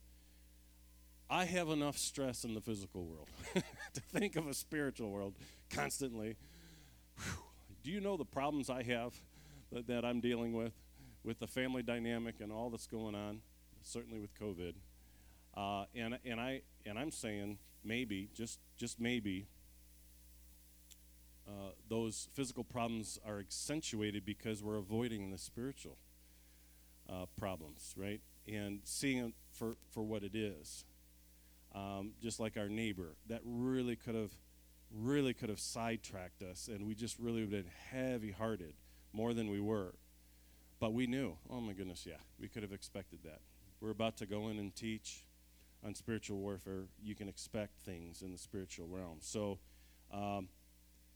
[1.29, 3.27] I have enough stress in the physical world
[3.95, 5.35] to think of a spiritual world
[5.69, 6.37] constantly.
[7.17, 7.43] Whew.
[7.83, 9.15] Do you know the problems I have
[9.73, 10.75] that, that, I'm dealing with,
[11.25, 13.41] with the family dynamic and all that's going on,
[13.83, 14.75] certainly with COVID?
[15.57, 19.49] Uh, and, and, I, and I'm saying maybe, just, just maybe,
[21.49, 25.97] uh, those physical problems are accentuated because we're avoiding the spiritual
[27.09, 28.21] uh, problems, right?
[28.49, 30.85] And seeing for, for what it is.
[31.75, 34.33] Um, just like our neighbor, that really could have
[34.95, 38.75] really could have sidetracked us, and we just really would have been heavy hearted
[39.13, 39.95] more than we were.
[40.79, 43.41] But we knew, oh my goodness, yeah, we could have expected that.
[43.81, 45.25] We're about to go in and teach
[45.85, 46.85] on spiritual warfare.
[47.03, 49.19] You can expect things in the spiritual realm.
[49.21, 49.59] So,
[50.13, 50.49] um,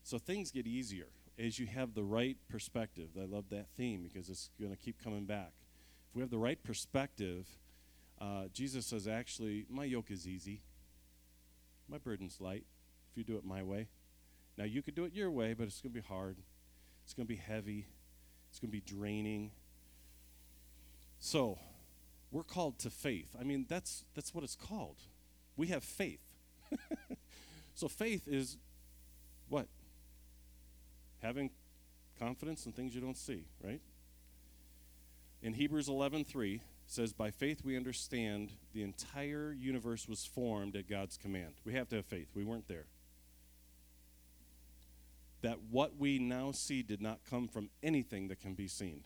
[0.03, 1.07] so things get easier
[1.39, 3.11] as you have the right perspective.
[3.21, 5.53] I love that theme because it's going to keep coming back.
[6.11, 7.47] If we have the right perspective,
[8.21, 10.63] uh, Jesus says, actually, my yoke is easy,
[11.89, 12.65] my burden's light
[13.11, 13.89] if you do it my way.
[14.57, 16.37] Now, you could do it your way, but it's going to be hard,
[17.05, 17.87] it's going to be heavy,
[18.51, 19.51] it's going to be draining.
[21.19, 21.59] So,
[22.31, 23.35] we're called to faith.
[23.39, 24.97] I mean, that's, that's what it's called.
[25.57, 26.21] We have faith.
[27.75, 28.57] so, faith is
[29.49, 29.67] what?
[31.23, 31.51] Having
[32.19, 33.81] confidence in things you don't see, right?
[35.43, 41.17] In Hebrews 11:3 says by faith we understand the entire universe was formed at God's
[41.17, 41.55] command.
[41.65, 42.29] We have to have faith.
[42.35, 42.87] We weren't there.
[45.43, 49.05] That what we now see did not come from anything that can be seen.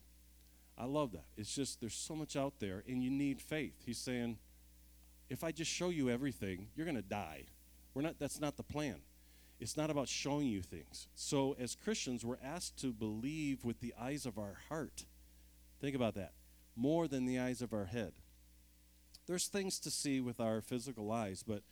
[0.77, 1.27] I love that.
[1.37, 3.83] It's just there's so much out there and you need faith.
[3.85, 4.39] He's saying
[5.29, 7.45] if I just show you everything, you're going to die.
[7.93, 8.97] We're not that's not the plan.
[9.65, 11.09] It's not about showing you things.
[11.15, 15.07] So, as Christians, we're asked to believe with the eyes of our heart.
[15.81, 16.33] Think about that.
[16.77, 18.13] More than the eyes of our head.
[19.27, 21.63] There's things to see with our physical eyes, but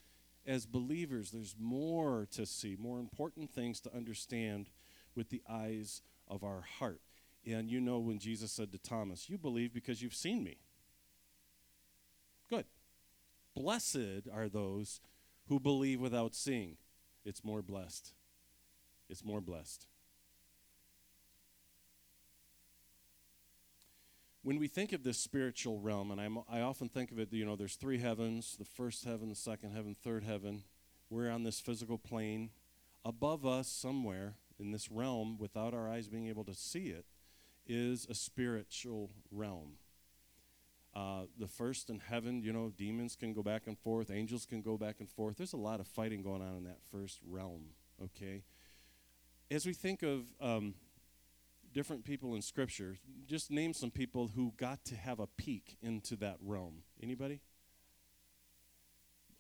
[0.47, 4.71] as believers, there's more to see, more important things to understand
[5.15, 7.03] with the eyes of our heart.
[7.47, 10.57] And you know when Jesus said to Thomas, You believe because you've seen me.
[12.49, 12.65] Good.
[13.55, 15.03] Blessed are those
[15.49, 16.79] who believe without seeing
[17.25, 18.13] it's more blessed.
[19.09, 19.87] It's more blessed.
[24.43, 27.45] when we think of this spiritual realm, and I'm, I often think of it, you
[27.45, 30.65] know, there's three heavens the first heaven, the second heaven, third heaven.
[31.11, 32.51] We're on this physical plane.
[33.05, 37.05] Above us, somewhere in this realm, without our eyes being able to see it,
[37.67, 39.75] is a spiritual realm.
[40.95, 44.61] Uh, the first in heaven, you know, demons can go back and forth, angels can
[44.61, 45.37] go back and forth.
[45.39, 47.69] There's a lot of fighting going on in that first realm,
[48.03, 48.43] okay?
[49.51, 50.75] As we think of um,
[51.73, 56.15] different people in Scripture, just name some people who got to have a peek into
[56.17, 56.83] that realm.
[57.03, 57.41] Anybody?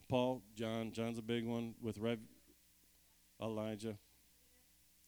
[0.08, 2.18] Paul, John, John's a big one with Rev,
[3.40, 3.96] Elijah,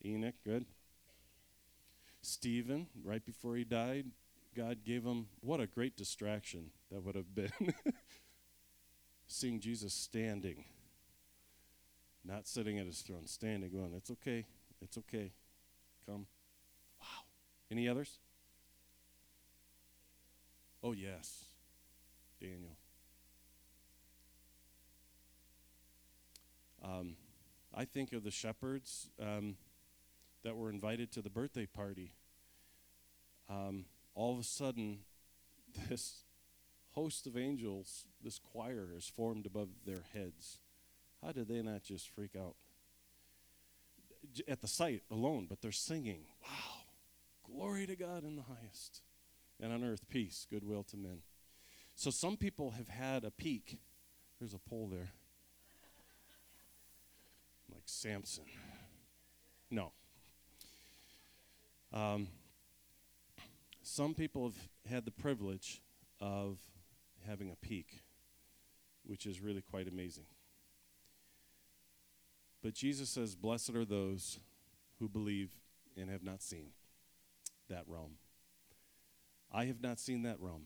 [0.03, 0.65] Enoch, good.
[2.21, 4.05] Stephen, right before he died,
[4.55, 7.51] God gave him what a great distraction that would have been.
[9.27, 10.63] Seeing Jesus standing,
[12.23, 14.45] not sitting at his throne, standing, going, It's okay,
[14.81, 15.31] it's okay,
[16.05, 16.27] come.
[17.01, 17.07] Wow.
[17.71, 18.19] Any others?
[20.83, 21.45] Oh, yes,
[22.39, 22.77] Daniel.
[26.83, 27.15] Um,
[27.73, 29.57] I think of the shepherds um,
[30.43, 32.13] that were invited to the birthday party.
[33.49, 33.85] Um,
[34.15, 34.99] all of a sudden,
[35.89, 36.23] this
[36.91, 40.59] host of angels, this choir is formed above their heads.
[41.23, 42.55] How did they not just freak out?
[44.47, 46.83] At the sight alone, but they're singing, Wow,
[47.45, 49.01] glory to God in the highest,
[49.61, 51.19] and on earth peace, goodwill to men.
[51.95, 53.79] So some people have had a peek.
[54.39, 55.11] There's a pole there.
[57.71, 58.45] Like Samson.
[59.71, 59.91] No.
[61.93, 62.27] Um,
[63.85, 65.79] some people have had the privilege
[66.19, 66.57] of
[67.27, 68.01] having a peek,
[69.05, 70.25] which is really quite amazing.
[72.63, 74.39] But Jesus says, Blessed are those
[74.97, 75.51] who believe
[75.95, 76.69] and have not seen
[77.69, 78.13] that realm.
[79.53, 80.63] I have not seen that realm,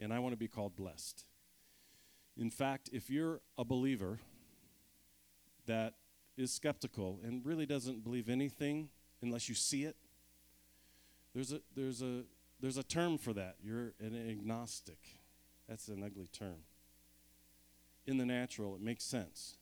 [0.00, 1.24] and I want to be called blessed.
[2.36, 4.18] In fact, if you're a believer
[5.66, 5.94] that
[6.36, 8.88] is skeptical and really doesn't believe anything
[9.22, 9.96] unless you see it,
[11.36, 12.22] there's a, there's a,
[12.60, 13.56] there's a term for that.
[13.62, 14.98] You're an agnostic.
[15.68, 16.64] That's an ugly term.
[18.06, 19.58] In the natural, it makes sense.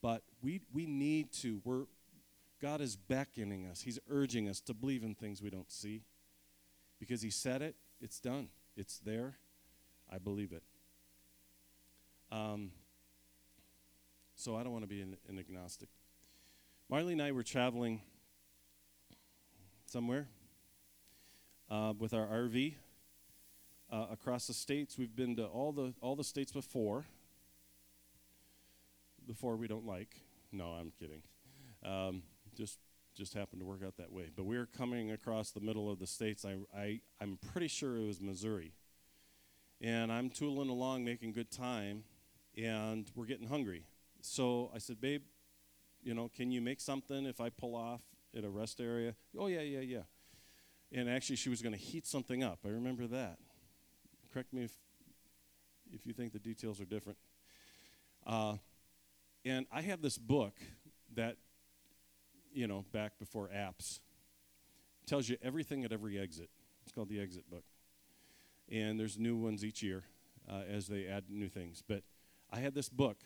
[0.00, 1.84] But we, we need to, we're,
[2.62, 6.04] God is beckoning us, He's urging us to believe in things we don't see.
[6.98, 8.48] Because He said it, it's done.
[8.74, 9.34] It's there.
[10.10, 10.62] I believe it.
[12.32, 12.70] Um,
[14.36, 15.90] so I don't want to be an, an agnostic.
[16.88, 18.00] Marley and I were traveling
[19.84, 20.26] somewhere
[21.70, 22.74] uh, with our RV
[23.92, 24.98] uh, across the states.
[24.98, 27.04] We've been to all the all the states before.
[29.26, 30.16] Before we don't like.
[30.50, 31.22] No, I'm kidding.
[31.84, 32.22] Um,
[32.56, 32.78] just
[33.14, 34.30] just happened to work out that way.
[34.34, 36.44] But we were coming across the middle of the states.
[36.44, 38.72] I, I I'm pretty sure it was Missouri.
[39.80, 42.04] And I'm tooling along, making good time,
[42.56, 43.84] and we're getting hungry.
[44.20, 45.22] So I said, "Babe,
[46.02, 48.02] you know, can you make something if I pull off
[48.36, 50.02] at a rest area?" Oh yeah, yeah, yeah
[50.92, 52.60] and actually she was going to heat something up.
[52.64, 53.38] I remember that.
[54.32, 54.72] Correct me if
[55.92, 57.18] if you think the details are different.
[58.26, 58.56] Uh,
[59.44, 60.54] and I have this book
[61.14, 61.36] that,
[62.52, 63.98] you know, back before apps,
[65.06, 66.48] tells you everything at every exit.
[66.82, 67.64] It's called the Exit Book,
[68.70, 70.04] and there's new ones each year
[70.48, 71.82] uh, as they add new things.
[71.86, 72.02] But
[72.50, 73.18] I had this book,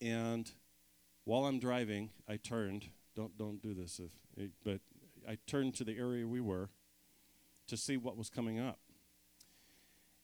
[0.00, 0.50] and
[1.24, 2.86] while I'm driving, I turned.
[3.16, 4.00] Don't don't do this
[4.36, 4.80] if, but
[5.30, 6.70] I turned to the area we were
[7.68, 8.80] to see what was coming up.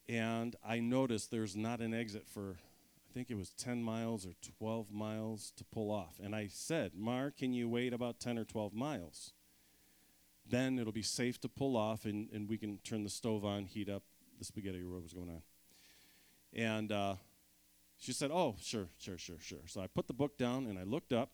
[0.09, 2.57] And I noticed there's not an exit for,
[3.09, 6.19] I think it was 10 miles or 12 miles to pull off.
[6.21, 9.33] And I said, Mar, can you wait about 10 or 12 miles?
[10.45, 13.67] Then it'll be safe to pull off and, and we can turn the stove on,
[13.67, 14.03] heat up
[14.41, 15.43] the spaghetti or what was going on.
[16.53, 17.15] And uh,
[17.97, 19.67] she said, Oh, sure, sure, sure, sure.
[19.67, 21.31] So I put the book down and I looked up.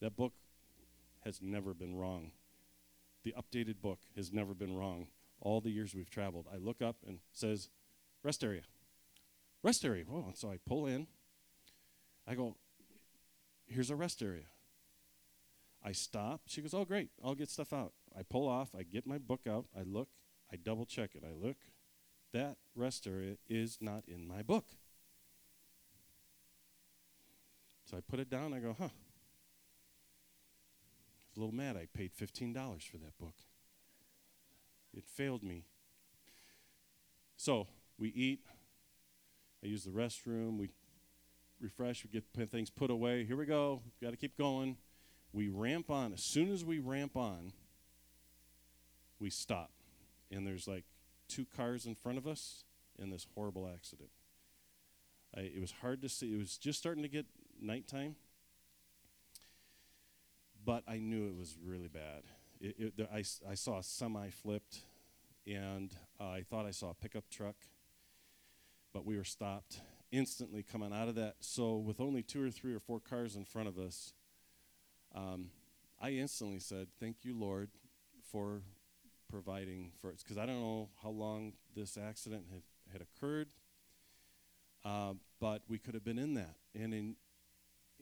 [0.00, 0.34] That book
[1.24, 2.32] has never been wrong.
[3.24, 5.08] The updated book has never been wrong.
[5.40, 7.68] All the years we've traveled, I look up and says,
[8.22, 8.62] rest area.
[9.62, 10.04] Rest area.
[10.04, 10.32] Whoa.
[10.34, 11.06] So I pull in.
[12.26, 12.56] I go,
[13.66, 14.44] here's a rest area.
[15.84, 16.42] I stop.
[16.46, 17.10] She goes, oh, great.
[17.24, 17.92] I'll get stuff out.
[18.16, 18.70] I pull off.
[18.76, 19.66] I get my book out.
[19.76, 20.08] I look.
[20.52, 21.24] I double check it.
[21.26, 21.56] I look.
[22.32, 24.66] That rest area is not in my book.
[27.90, 28.54] So I put it down.
[28.54, 28.88] I go, huh,
[31.36, 31.76] a little mad.
[31.76, 33.34] I paid $15 for that book.
[34.94, 35.64] It failed me.
[37.36, 37.66] So
[37.98, 38.40] we eat.
[39.64, 40.58] I use the restroom.
[40.58, 40.70] We
[41.60, 42.04] refresh.
[42.04, 43.24] We get things put away.
[43.24, 43.82] Here we go.
[44.02, 44.76] Got to keep going.
[45.32, 46.12] We ramp on.
[46.12, 47.52] As soon as we ramp on,
[49.18, 49.70] we stop.
[50.30, 50.84] and there's like
[51.28, 52.64] two cars in front of us
[52.98, 54.10] in this horrible accident.
[55.36, 56.34] I, it was hard to see.
[56.34, 57.26] It was just starting to get
[57.60, 58.16] nighttime,
[60.64, 62.22] but I knew it was really bad.
[62.60, 64.78] It, it, I, I saw a semi flipped,
[65.46, 67.56] and uh, I thought I saw a pickup truck,
[68.92, 69.80] but we were stopped
[70.12, 71.36] instantly coming out of that.
[71.40, 74.12] So, with only two or three or four cars in front of us,
[75.14, 75.50] um,
[76.00, 77.70] I instantly said, Thank you, Lord,
[78.30, 78.62] for
[79.28, 80.22] providing for us.
[80.22, 83.48] Because I don't know how long this accident had, had occurred,
[84.84, 86.56] uh, but we could have been in that.
[86.74, 87.16] And in,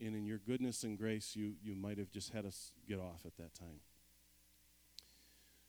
[0.01, 3.21] and in your goodness and grace, you, you might have just had us get off
[3.25, 3.79] at that time.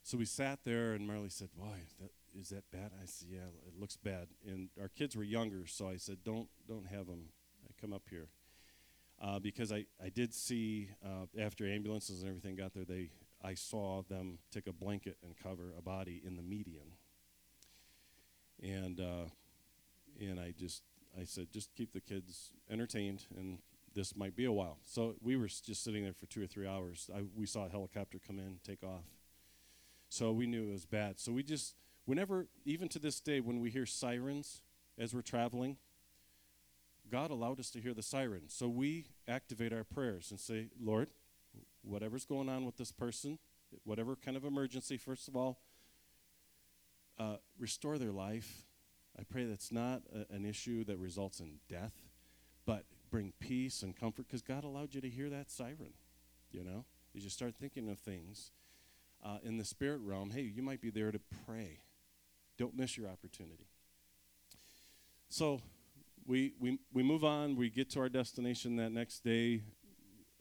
[0.02, 2.10] So we sat there, and Marley said, "Boy, is that,
[2.40, 5.88] is that bad?" I said, "Yeah, it looks bad." And our kids were younger, so
[5.88, 7.26] I said, "Don't don't have them
[7.80, 8.28] come up here,"
[9.20, 13.10] uh, because I I did see uh, after ambulances and everything got there, they
[13.44, 16.94] I saw them take a blanket and cover a body in the median,
[18.60, 19.26] and uh,
[20.20, 20.82] and I just
[21.20, 23.58] I said, just keep the kids entertained, and
[23.94, 24.78] this might be a while.
[24.84, 27.10] So we were just sitting there for two or three hours.
[27.14, 29.04] I, we saw a helicopter come in, take off.
[30.08, 31.18] So we knew it was bad.
[31.18, 31.74] So we just,
[32.04, 34.62] whenever, even to this day, when we hear sirens
[34.98, 35.78] as we're traveling,
[37.10, 38.42] God allowed us to hear the siren.
[38.48, 41.08] So we activate our prayers and say, Lord,
[41.82, 43.38] whatever's going on with this person,
[43.84, 45.60] whatever kind of emergency, first of all,
[47.18, 48.64] uh, restore their life.
[49.18, 51.92] I pray that's not a, an issue that results in death,
[52.64, 55.92] but bring peace and comfort because God allowed you to hear that siren,
[56.50, 58.50] you know, as you start thinking of things
[59.22, 61.80] uh, in the spirit realm, hey, you might be there to pray.
[62.58, 63.68] Don't miss your opportunity.
[65.28, 65.60] So
[66.26, 67.54] we, we, we move on.
[67.54, 69.60] We get to our destination that next day,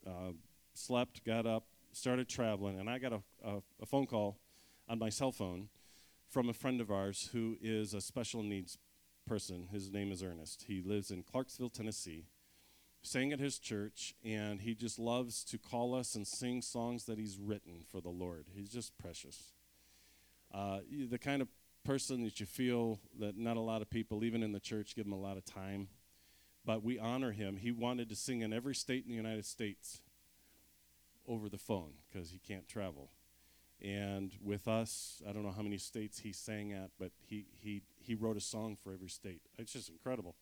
[0.08, 0.32] uh,
[0.74, 4.38] slept, got up, started traveling, and I got a, a, a phone call
[4.88, 5.68] on my cell phone
[6.30, 8.78] from a friend of ours who is a special needs
[9.28, 9.68] person.
[9.72, 10.66] His name is Ernest.
[10.68, 12.28] He lives in Clarksville, Tennessee
[13.02, 17.18] sang at his church, and he just loves to call us and sing songs that
[17.18, 18.46] he's written for the Lord.
[18.54, 19.54] He's just precious.
[20.54, 20.80] Uh,
[21.10, 21.48] the kind of
[21.84, 25.06] person that you feel that not a lot of people, even in the church, give
[25.06, 25.88] him a lot of time.
[26.64, 27.58] But we honor him.
[27.58, 30.02] He wanted to sing in every state in the United States
[31.28, 33.10] over the phone because he can't travel.
[33.82, 37.82] And with us, I don't know how many states he sang at, but he, he,
[38.00, 39.42] he wrote a song for every state.
[39.58, 40.36] It's just incredible.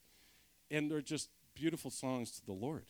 [0.69, 1.29] And they're just
[1.59, 2.85] beautiful songs to the Lord.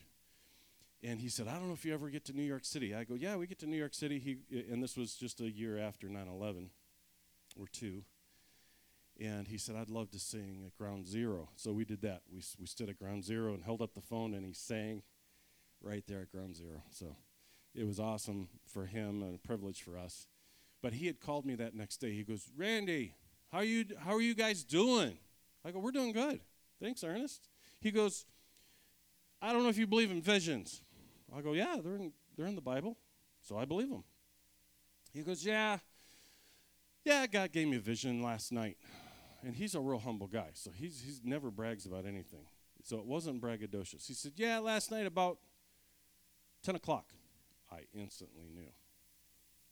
[1.02, 2.94] And he said, I don't know if you ever get to New York City.
[2.94, 4.18] I go, Yeah, we get to New York City.
[4.18, 4.38] He,
[4.70, 6.70] and this was just a year after 9 11
[7.58, 8.02] or two.
[9.20, 11.48] And he said, I'd love to sing at Ground Zero.
[11.56, 12.22] So we did that.
[12.32, 15.02] We, we stood at Ground Zero and held up the phone, and he sang
[15.82, 16.82] right there at Ground Zero.
[16.90, 17.16] So
[17.74, 20.26] it was awesome for him and a privilege for us.
[20.82, 22.12] But he had called me that next day.
[22.12, 23.14] He goes, Randy,
[23.52, 25.18] how you, how are you guys doing?
[25.64, 26.40] I go, We're doing good.
[26.80, 27.48] Thanks, Ernest.
[27.80, 28.24] He goes,
[29.42, 30.82] I don't know if you believe in visions.
[31.36, 32.96] I go, yeah, they're in, they're in the Bible,
[33.40, 34.04] so I believe them.
[35.12, 35.78] He goes, yeah,
[37.04, 38.76] yeah, God gave me a vision last night.
[39.42, 42.44] And he's a real humble guy, so he's, he's never brags about anything.
[42.84, 44.06] So it wasn't braggadocious.
[44.06, 45.38] He said, yeah, last night about
[46.62, 47.06] 10 o'clock.
[47.72, 48.70] I instantly knew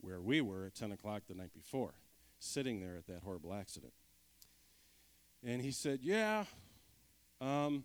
[0.00, 1.94] where we were at 10 o'clock the night before,
[2.38, 3.92] sitting there at that horrible accident.
[5.44, 6.44] And he said, yeah,
[7.40, 7.84] um,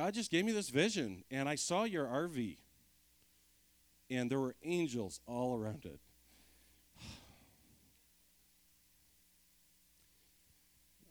[0.00, 2.56] God just gave me this vision, and I saw your RV,
[4.08, 6.00] and there were angels all around it.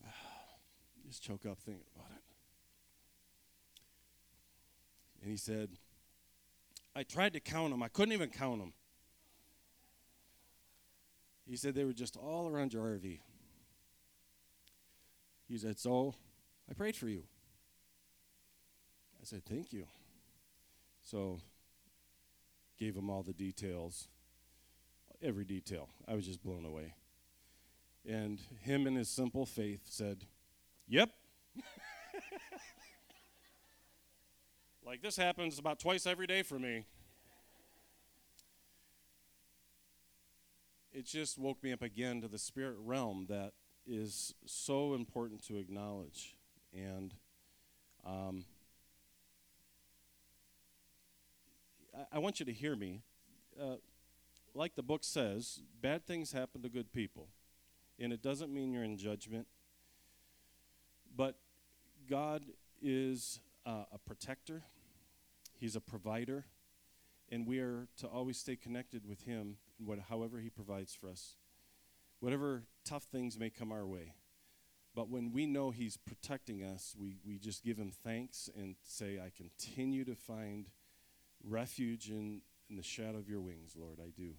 [1.08, 2.24] just choke up thinking about it.
[5.22, 5.70] And he said,
[6.96, 8.74] I tried to count them, I couldn't even count them.
[11.48, 13.20] He said they were just all around your RV.
[15.48, 16.16] He said, So
[16.68, 17.26] I prayed for you.
[19.22, 19.86] I said, Thank you.
[21.02, 21.40] So,
[22.78, 24.08] gave him all the details,
[25.22, 25.90] every detail.
[26.08, 26.94] I was just blown away.
[28.08, 30.26] And him in his simple faith said,
[30.88, 31.10] Yep.
[34.86, 36.86] like this happens about twice every day for me.
[40.92, 43.54] It just woke me up again to the spirit realm that
[43.86, 46.36] is so important to acknowledge.
[46.74, 47.14] And
[48.06, 48.46] um,
[52.00, 53.02] I, I want you to hear me.
[53.60, 53.76] Uh,
[54.54, 57.28] like the book says, bad things happen to good people.
[58.00, 59.48] And it doesn't mean you're in judgment.
[61.16, 61.36] But
[62.10, 62.46] God
[62.82, 64.64] is uh, a protector,
[65.60, 66.46] He's a provider,
[67.30, 71.36] and we are to always stay connected with Him, what, however He provides for us.
[72.22, 74.14] whatever tough things may come our way.
[74.96, 79.20] But when we know He's protecting us, we, we just give Him thanks and say,
[79.20, 80.68] I continue to find
[81.44, 84.00] refuge in, in the shadow of your wings, Lord.
[84.00, 84.32] I do.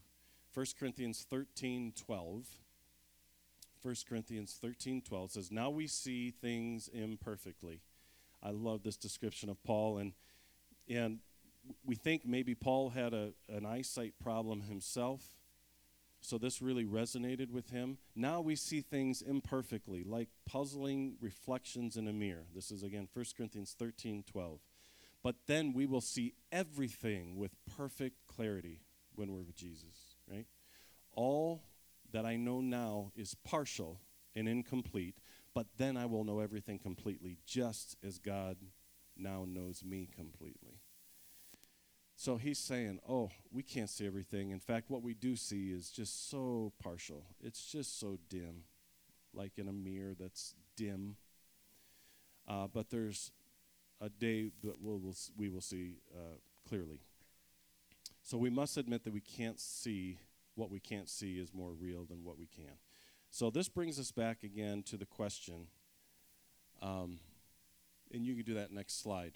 [0.55, 2.47] 1 Corinthians 13 12.
[3.83, 7.81] 1 Corinthians 13 12 says, Now we see things imperfectly.
[8.43, 9.99] I love this description of Paul.
[9.99, 10.13] And,
[10.89, 11.19] and
[11.85, 15.23] we think maybe Paul had a, an eyesight problem himself.
[16.23, 17.97] So this really resonated with him.
[18.15, 22.45] Now we see things imperfectly, like puzzling reflections in a mirror.
[22.55, 24.61] This is again 1 Corinthians 13 12.
[25.23, 28.81] But then we will see everything with perfect clarity
[29.15, 30.47] when we're with Jesus, right?
[31.13, 31.63] All
[32.13, 34.01] that I know now is partial
[34.35, 35.19] and incomplete,
[35.55, 38.57] but then I will know everything completely, just as God
[39.17, 40.81] now knows me completely.
[42.17, 44.51] So he's saying, Oh, we can't see everything.
[44.51, 47.25] In fact, what we do see is just so partial.
[47.43, 48.65] It's just so dim,
[49.33, 51.17] like in a mirror that's dim.
[52.47, 53.33] Uh, but there's
[54.01, 56.37] a day that we'll, we'll we will see uh,
[56.69, 57.01] clearly.
[58.23, 60.19] So we must admit that we can't see
[60.55, 62.75] what we can't see is more real than what we can.
[63.31, 65.69] So this brings us back again to the question,
[66.83, 67.19] um,
[68.13, 69.33] and you can do that next slide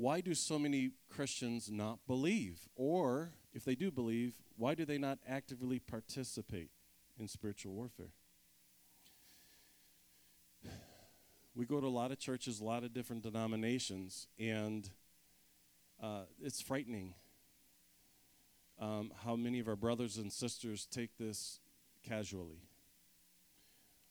[0.00, 2.68] why do so many Christians not believe?
[2.74, 6.70] Or, if they do believe, why do they not actively participate
[7.18, 8.12] in spiritual warfare?
[11.54, 14.88] We go to a lot of churches, a lot of different denominations, and
[16.02, 17.14] uh, it's frightening
[18.80, 21.60] um, how many of our brothers and sisters take this
[22.02, 22.62] casually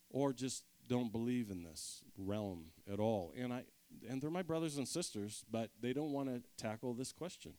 [0.10, 3.34] or just don't believe in this realm at all.
[3.38, 3.64] And I,
[4.08, 7.54] and they're my brothers and sisters, but they don't want to tackle this question.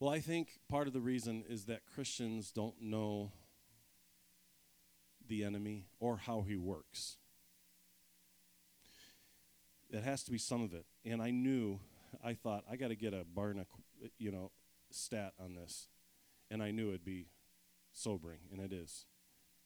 [0.00, 3.32] Well, I think part of the reason is that Christians don't know
[5.26, 7.16] the enemy or how he works.
[9.90, 10.86] It has to be some of it.
[11.04, 11.80] And I knew,
[12.22, 13.66] I thought, I got to get a Barna,
[14.18, 14.50] you know,
[14.90, 15.88] stat on this.
[16.50, 17.28] And I knew it'd be
[17.92, 19.06] sobering, and it is.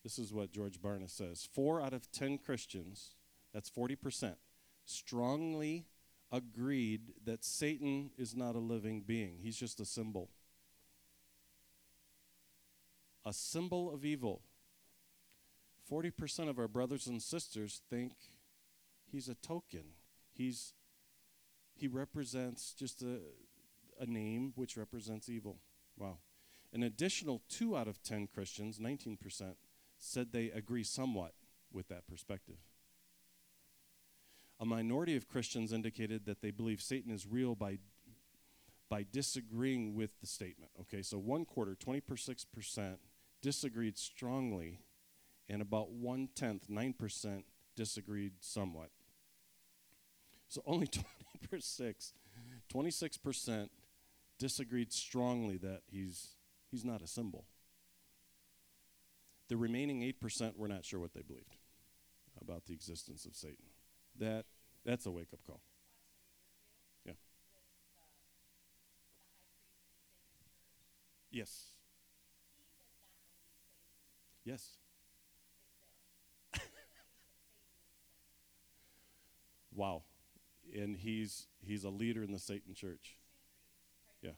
[0.03, 3.15] This is what George Barna says Four out of ten Christians,
[3.53, 4.35] that's 40%,
[4.85, 5.87] strongly
[6.31, 10.31] agreed that Satan is not a living being, he's just a symbol.
[13.25, 14.43] A symbol of evil.
[15.91, 18.15] 40% of our brothers and sisters think
[19.05, 19.85] he's a token.
[20.43, 20.75] He's
[21.77, 23.21] he represents just a,
[24.01, 25.59] a name which represents evil.
[25.97, 26.19] Wow.
[26.73, 29.19] An additional 2 out of 10 Christians, 19%,
[29.99, 31.35] said they agree somewhat
[31.73, 32.57] with that perspective.
[34.59, 37.79] A minority of Christians indicated that they believe Satan is real by,
[38.89, 40.73] by disagreeing with the statement.
[40.81, 42.97] Okay, so one quarter, 26%,
[43.41, 44.81] disagreed strongly,
[45.49, 47.45] and about one tenth, 9%,
[47.77, 48.91] disagreed somewhat.
[50.53, 50.87] So only
[51.49, 52.13] 26,
[52.69, 53.71] 26%
[54.39, 56.37] disagreed strongly that he's,
[56.71, 57.47] he's not a symbol.
[59.49, 61.57] The remaining 8% were not sure what they believed
[62.39, 63.65] about the existence of Satan
[64.19, 64.45] that
[64.85, 65.63] that's a wake up call.
[67.07, 67.15] Yeah.
[71.31, 71.71] Yes.
[74.45, 74.77] Yes.
[79.75, 80.03] wow.
[80.75, 83.17] And he's he's a leader in the Satan church.
[84.23, 84.33] Yeah.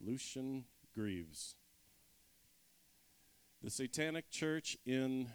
[0.00, 0.64] Lucien
[0.94, 1.56] Greaves.
[3.62, 5.28] The Satanic Church in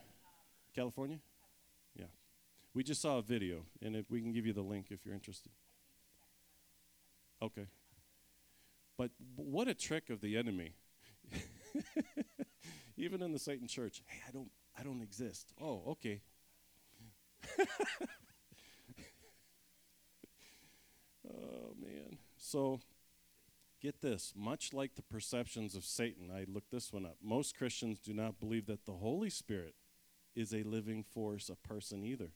[0.74, 1.20] California?
[1.96, 2.06] Yeah.
[2.74, 5.14] We just saw a video, and if we can give you the link if you're
[5.14, 5.52] interested.
[7.42, 7.68] Okay.
[8.98, 10.74] But what a trick of the enemy.
[12.98, 14.02] Even in the Satan church.
[14.06, 15.54] Hey, I don't I don't exist.
[15.62, 16.22] Oh, okay.
[21.28, 22.18] oh man.
[22.38, 22.80] So
[23.82, 27.18] get this, much like the perceptions of Satan, I looked this one up.
[27.22, 29.76] Most Christians do not believe that the Holy Spirit
[30.36, 32.32] is a living force, a person either.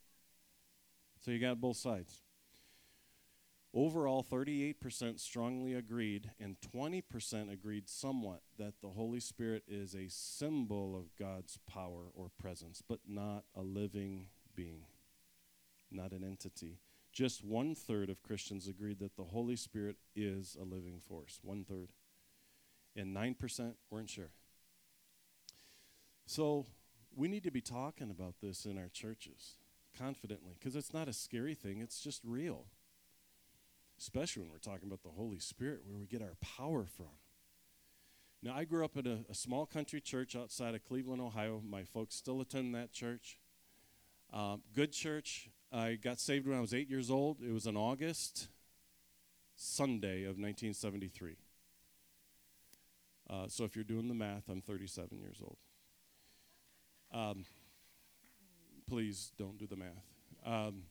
[1.20, 2.22] So you got both sides.
[3.74, 10.96] Overall, 38% strongly agreed, and 20% agreed somewhat that the Holy Spirit is a symbol
[10.96, 14.86] of God's power or presence, but not a living being,
[15.92, 16.80] not an entity.
[17.18, 21.40] Just one third of Christians agreed that the Holy Spirit is a living force.
[21.42, 21.90] One third.
[22.96, 24.30] And 9% weren't sure.
[26.28, 26.68] So
[27.16, 29.56] we need to be talking about this in our churches
[29.98, 32.66] confidently because it's not a scary thing, it's just real.
[33.98, 37.18] Especially when we're talking about the Holy Spirit, where we get our power from.
[38.44, 41.64] Now, I grew up in a, a small country church outside of Cleveland, Ohio.
[41.68, 43.40] My folks still attend that church.
[44.32, 45.50] Um, good church.
[45.72, 47.38] I got saved when I was eight years old.
[47.42, 48.48] It was an August
[49.56, 51.36] Sunday of 1973.
[53.30, 55.58] Uh, so if you're doing the math, I'm 37 years old.
[57.14, 57.46] Um,
[58.88, 60.06] please don't do the math.
[60.46, 60.84] Um,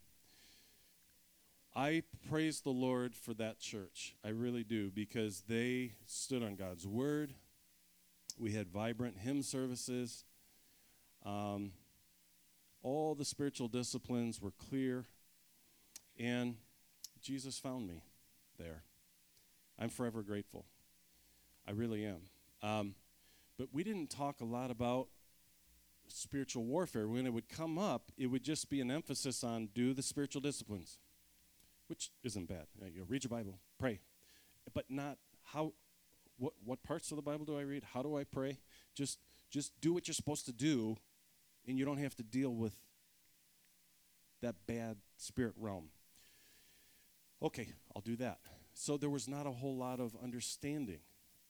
[1.75, 4.15] I praise the Lord for that church.
[4.25, 7.33] I really do because they stood on God's word.
[8.39, 10.25] We had vibrant hymn services.
[11.25, 11.73] Um,
[12.87, 15.07] all the spiritual disciplines were clear.
[16.19, 16.55] And
[17.21, 18.05] Jesus found me
[18.59, 18.85] there.
[19.79, 20.67] I'm forever grateful.
[21.67, 22.21] I really am.
[22.63, 22.95] Um,
[23.59, 25.09] but we didn't talk a lot about
[26.07, 27.09] spiritual warfare.
[27.09, 30.41] When it would come up, it would just be an emphasis on do the spiritual
[30.41, 30.99] disciplines
[31.89, 32.67] which isn't bad.
[32.93, 34.01] You know, read your Bible, pray,
[34.75, 35.73] but not how.
[36.39, 37.83] What what parts of the Bible do I read?
[37.95, 38.59] How do I pray?
[38.95, 39.19] Just
[39.51, 40.97] just do what you're supposed to do,
[41.67, 42.77] and you don't have to deal with
[44.43, 45.89] that bad spirit realm.
[47.43, 48.39] Okay, I'll do that.
[48.75, 51.01] So there was not a whole lot of understanding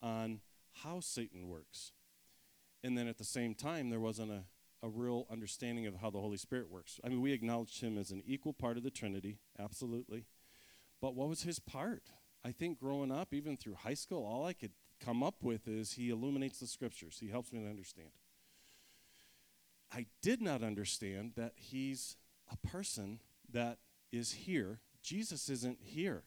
[0.02, 0.40] on
[0.82, 1.92] how Satan works.
[2.84, 4.44] And then at the same time, there wasn't a
[4.82, 7.00] a real understanding of how the Holy Spirit works.
[7.04, 10.26] I mean, we acknowledged him as an equal part of the Trinity, absolutely.
[11.00, 12.04] But what was his part?
[12.44, 14.72] I think growing up, even through high school, all I could
[15.04, 17.18] come up with is he illuminates the scriptures.
[17.20, 18.10] He helps me to understand.
[19.92, 22.16] I did not understand that he's
[22.50, 23.20] a person
[23.52, 23.78] that
[24.12, 24.80] is here.
[25.02, 26.24] Jesus isn't here.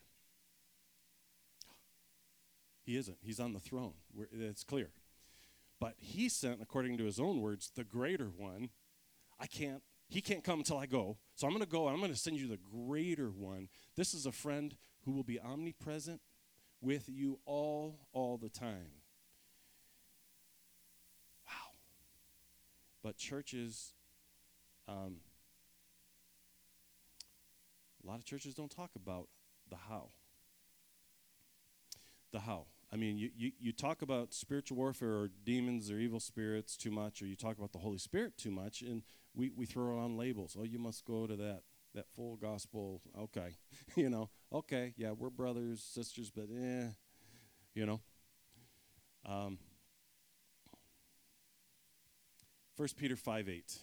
[2.84, 3.18] He isn't.
[3.22, 3.94] He's on the throne.
[4.32, 4.90] it's clear.
[5.80, 8.70] But he sent, according to his own words, the greater one.
[9.40, 11.18] I can't, he can't come until I go.
[11.36, 13.70] So I'm going to go and I'm going to send you the greater one.
[13.96, 16.20] This is a friend who will be omnipresent
[16.82, 18.92] with you all, all the time.
[21.46, 21.74] Wow.
[23.04, 23.94] But churches,
[24.88, 25.18] um,
[28.04, 29.28] a lot of churches don't talk about
[29.70, 30.10] the how.
[32.32, 32.66] The how.
[32.92, 36.92] I mean, you, you, you talk about spiritual warfare or demons or evil spirits too
[36.92, 39.04] much, or you talk about the Holy Spirit too much, and
[39.36, 40.58] we, we throw on labels.
[40.60, 41.62] Oh, you must go to that
[41.96, 43.02] that full gospel.
[43.18, 43.58] Okay,
[43.96, 46.88] you know, okay, yeah, we're brothers, sisters, but eh,
[47.74, 48.02] you know.
[49.26, 49.60] Um,
[52.80, 53.78] 1 Peter 5 8.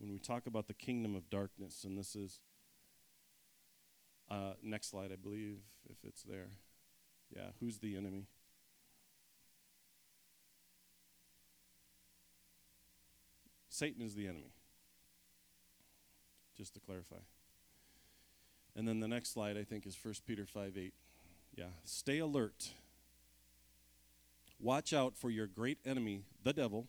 [0.00, 2.40] When we talk about the kingdom of darkness, and this is
[4.28, 6.48] uh, next slide, I believe, if it's there.
[7.32, 8.26] Yeah, who's the enemy?
[13.68, 14.50] Satan is the enemy.
[16.56, 17.22] Just to clarify.
[18.74, 20.92] And then the next slide, I think, is 1 Peter 5 8.
[21.54, 21.66] Yeah.
[21.84, 22.70] Stay alert.
[24.58, 26.88] Watch out for your great enemy, the devil.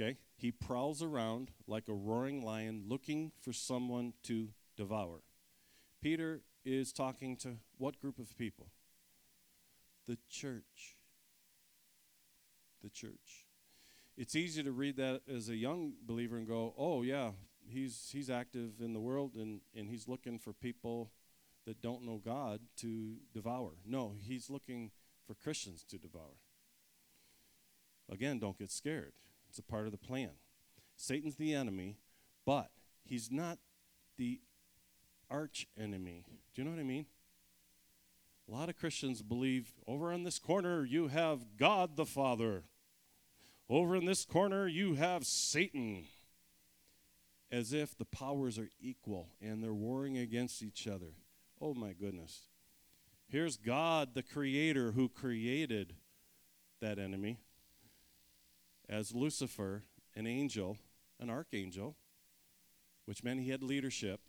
[0.00, 0.16] Okay?
[0.36, 5.22] He prowls around like a roaring lion looking for someone to devour.
[6.00, 8.68] Peter is talking to what group of people?
[10.08, 10.96] the church.
[12.82, 13.46] The church.
[14.16, 17.30] It's easy to read that as a young believer and go, oh, yeah,
[17.68, 21.12] he's, he's active in the world and, and he's looking for people
[21.66, 23.72] that don't know God to devour.
[23.86, 24.90] No, he's looking
[25.24, 26.40] for Christians to devour.
[28.10, 29.12] Again, don't get scared.
[29.48, 30.30] It's a part of the plan.
[30.96, 31.96] Satan's the enemy,
[32.44, 32.70] but
[33.04, 33.58] he's not
[34.16, 34.40] the
[35.30, 36.24] arch enemy.
[36.54, 37.06] Do you know what I mean?
[38.48, 42.64] A lot of Christians believe over in this corner you have God the Father.
[43.68, 46.04] Over in this corner you have Satan.
[47.50, 51.12] As if the powers are equal and they're warring against each other.
[51.60, 52.48] Oh my goodness.
[53.28, 55.94] Here's God, the Creator, who created
[56.80, 57.40] that enemy
[58.88, 59.84] as Lucifer,
[60.14, 60.76] an angel,
[61.20, 61.96] an archangel,
[63.04, 64.20] which meant he had leadership,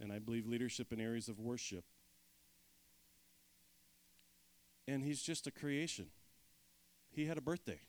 [0.00, 1.84] and I believe leadership in areas of worship
[4.90, 6.06] and he's just a creation.
[7.10, 7.80] He had a birthday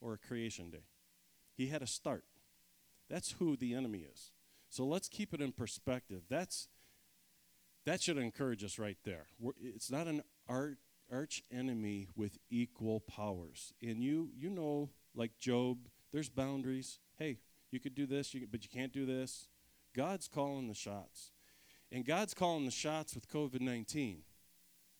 [0.00, 0.84] or a creation day.
[1.56, 2.24] He had a start.
[3.08, 4.32] That's who the enemy is.
[4.68, 6.22] So let's keep it in perspective.
[6.28, 6.68] That's
[7.86, 9.26] that should encourage us right there.
[9.38, 13.72] We're, it's not an arch enemy with equal powers.
[13.82, 15.78] And you you know, like Job,
[16.12, 16.98] there's boundaries.
[17.18, 17.38] Hey,
[17.70, 19.48] you could do this, you, but you can't do this.
[19.94, 21.32] God's calling the shots.
[21.92, 24.22] And God's calling the shots with COVID 19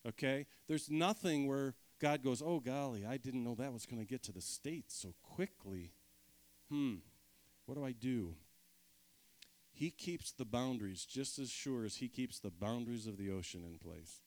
[0.07, 0.47] okay?
[0.69, 4.23] There's nothing where God goes, oh, golly, I didn't know that was going to get
[4.25, 5.93] to the States so quickly.
[6.71, 6.97] Hmm,
[7.67, 8.35] what do I do?
[9.73, 13.65] He keeps the boundaries just as sure as He keeps the boundaries of the ocean
[13.65, 14.21] in place.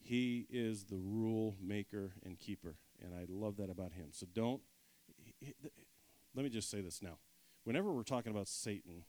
[0.00, 4.08] He is the rule maker and keeper, and I love that about him.
[4.10, 4.60] So don't.
[6.34, 7.18] Let me just say this now.
[7.64, 9.04] Whenever we're talking about Satan,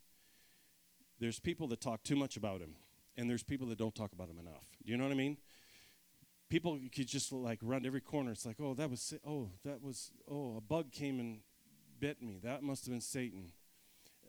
[1.19, 2.75] there's people that talk too much about him,
[3.17, 4.65] and there's people that don't talk about him enough.
[4.85, 5.37] Do you know what I mean?
[6.49, 8.31] People could just like run every corner.
[8.31, 11.39] It's like, oh, that was, oh, that was, oh, a bug came and
[11.99, 12.39] bit me.
[12.43, 13.51] That must have been Satan.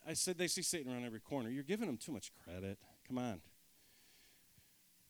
[0.09, 1.51] I said they see Satan around every corner.
[1.51, 2.79] You're giving them too much credit.
[3.07, 3.41] Come on.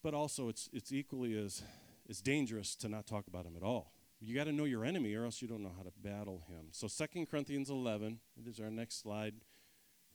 [0.03, 1.61] But also, it's, it's equally as,
[2.09, 3.91] as dangerous to not talk about him at all.
[4.19, 6.67] You got to know your enemy, or else you don't know how to battle him.
[6.71, 9.35] So, 2 Corinthians 11, this is our next slide,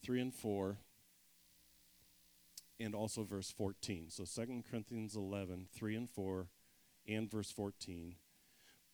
[0.04, 0.76] 3 and 4,
[2.80, 4.10] and also verse 14.
[4.10, 6.48] So, 2 Corinthians 11, 3 and 4,
[7.06, 8.16] and verse 14.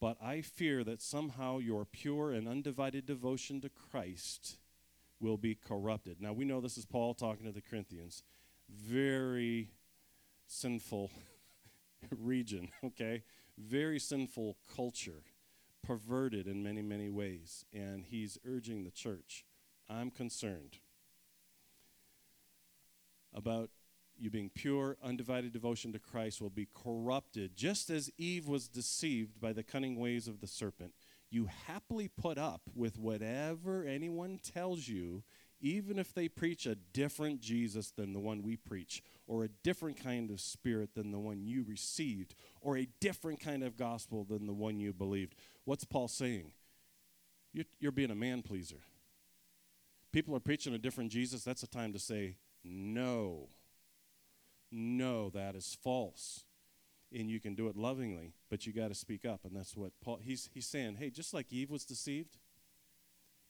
[0.00, 4.58] But I fear that somehow your pure and undivided devotion to Christ
[5.20, 6.20] will be corrupted.
[6.20, 8.22] Now, we know this is Paul talking to the Corinthians.
[8.68, 9.70] Very
[10.46, 11.10] sinful
[12.10, 13.22] region, okay?
[13.58, 15.24] Very sinful culture,
[15.82, 17.64] perverted in many, many ways.
[17.72, 19.44] And he's urging the church
[19.88, 20.78] I'm concerned
[23.34, 23.70] about
[24.20, 29.40] you being pure, undivided devotion to Christ will be corrupted, just as Eve was deceived
[29.40, 30.92] by the cunning ways of the serpent.
[31.30, 35.22] You happily put up with whatever anyone tells you,
[35.60, 40.02] even if they preach a different Jesus than the one we preach, or a different
[40.02, 44.46] kind of spirit than the one you received, or a different kind of gospel than
[44.46, 45.34] the one you believed.
[45.64, 46.52] What's Paul saying?
[47.52, 48.80] You're, you're being a man pleaser.
[50.12, 51.44] People are preaching a different Jesus.
[51.44, 53.48] That's a time to say, no.
[54.70, 56.44] No, that is false.
[57.12, 59.40] And you can do it lovingly, but you got to speak up.
[59.44, 62.36] And that's what Paul, he's, he's saying, hey, just like Eve was deceived,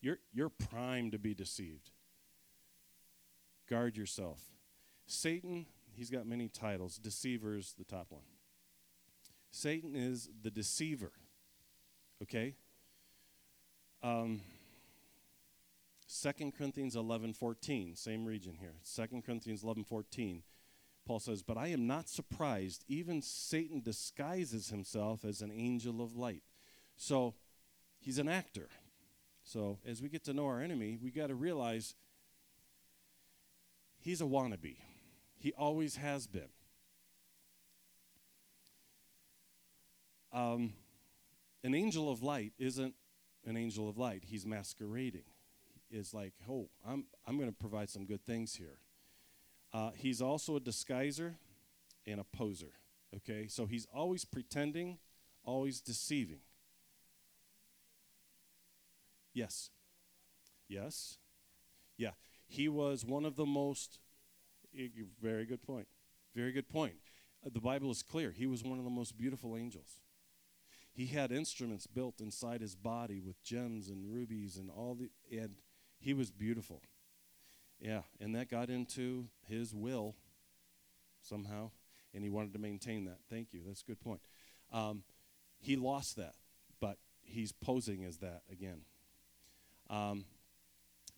[0.01, 1.91] you're, you're primed to be deceived.
[3.69, 4.41] Guard yourself.
[5.07, 6.99] Satan, he's got many titles.
[6.99, 8.23] Deceiver is the top one.
[9.51, 11.13] Satan is the deceiver.
[12.23, 12.55] Okay?
[14.03, 14.41] Um,
[16.09, 18.75] 2 Corinthians 11 14, same region here.
[18.95, 20.43] 2 Corinthians 11 14.
[21.07, 22.85] Paul says, But I am not surprised.
[22.89, 26.43] Even Satan disguises himself as an angel of light.
[26.97, 27.35] So
[27.99, 28.69] he's an actor.
[29.43, 31.95] So as we get to know our enemy, we got to realize
[34.01, 34.77] he's a wannabe.
[35.39, 36.49] He always has been.
[40.33, 40.75] Um,
[41.65, 42.95] an angel of light isn't
[43.47, 44.25] an angel of light.
[44.27, 45.25] He's masquerading.
[45.91, 48.79] Is like, oh, I'm I'm going to provide some good things here.
[49.73, 51.35] Uh, he's also a disguiser
[52.07, 52.73] and a poser.
[53.17, 54.99] Okay, so he's always pretending,
[55.45, 56.41] always deceiving.
[59.33, 59.71] Yes.
[60.69, 61.17] Yes.
[61.97, 62.11] Yeah.
[62.49, 64.01] He was one of the most
[65.23, 65.87] very good point.
[66.35, 66.95] Very good point.
[67.45, 68.33] Uh, the Bible is clear.
[68.33, 70.01] He was one of the most beautiful angels.
[70.93, 75.55] He had instruments built inside his body with gems and rubies and all the and
[76.01, 76.83] he was beautiful.
[77.81, 80.17] Yeah, and that got into his will
[81.23, 81.71] somehow,
[82.13, 83.19] and he wanted to maintain that.
[83.31, 83.61] Thank you.
[83.65, 84.21] That's a good point.
[84.73, 85.05] Um,
[85.61, 86.35] he lost that,
[86.81, 88.81] but he's posing as that again.
[89.89, 90.25] Um,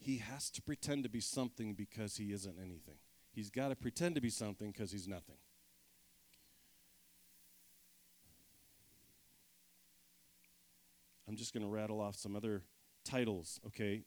[0.01, 2.97] he has to pretend to be something because he isn't anything.
[3.33, 5.37] He's got to pretend to be something because he's nothing.
[11.29, 12.65] I'm just going to rattle off some other
[13.05, 14.03] titles, okay,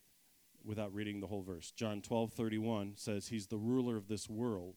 [0.65, 1.71] without reading the whole verse.
[1.71, 4.75] John 12, 31 says, He's the ruler of this world.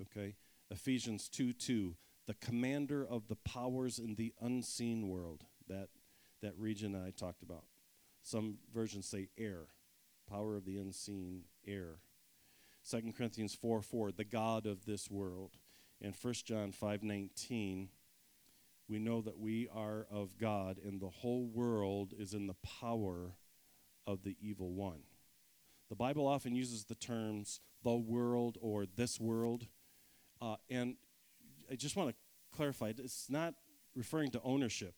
[0.00, 0.34] Okay.
[0.70, 1.96] Ephesians 2, 2,
[2.26, 5.44] the commander of the powers in the unseen world.
[5.68, 5.88] That,
[6.42, 7.64] that region that I talked about.
[8.22, 9.66] Some versions say air,
[10.28, 11.98] power of the unseen air.
[12.88, 15.56] 2 Corinthians 4 4, the God of this world.
[16.02, 17.88] And 1 John 5 19,
[18.88, 23.36] we know that we are of God, and the whole world is in the power
[24.06, 25.02] of the evil one.
[25.88, 29.66] The Bible often uses the terms the world or this world.
[30.40, 30.96] Uh, and
[31.70, 32.14] I just want to
[32.56, 33.54] clarify it's not
[33.94, 34.94] referring to ownership.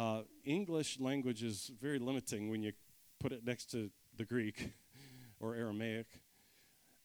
[0.00, 2.72] Uh, English language is very limiting when you
[3.18, 4.72] put it next to the Greek
[5.40, 6.06] or Aramaic.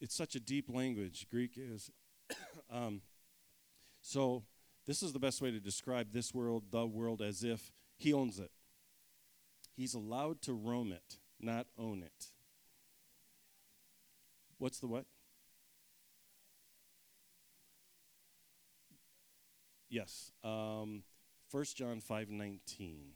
[0.00, 1.90] it's such a deep language, Greek is.
[2.70, 3.00] um,
[4.02, 4.44] so,
[4.86, 8.38] this is the best way to describe this world, the world, as if he owns
[8.38, 8.52] it.
[9.74, 12.26] He's allowed to roam it, not own it.
[14.58, 15.06] What's the what?
[19.88, 20.30] Yes.
[20.44, 21.02] Um,
[21.56, 23.12] 1 John 5 19.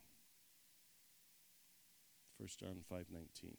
[2.39, 3.59] 1 John 5:19.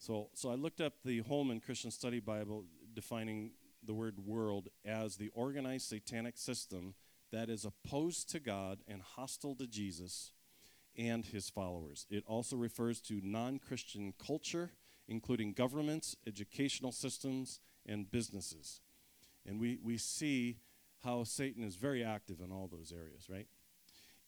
[0.00, 3.52] So, so I looked up the Holman Christian Study Bible defining
[3.84, 6.96] the word world as the organized satanic system
[7.30, 10.32] that is opposed to God and hostile to Jesus
[10.96, 12.04] and his followers.
[12.10, 14.72] It also refers to non Christian culture,
[15.06, 18.80] including governments, educational systems, and businesses.
[19.46, 20.56] And we, we see
[21.04, 23.46] how Satan is very active in all those areas, right?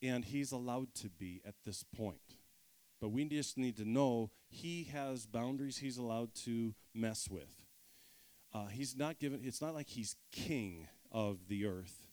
[0.01, 2.35] And he's allowed to be at this point.
[2.99, 7.65] But we just need to know he has boundaries he's allowed to mess with.
[8.53, 12.07] Uh, he's not given, it's not like he's king of the earth,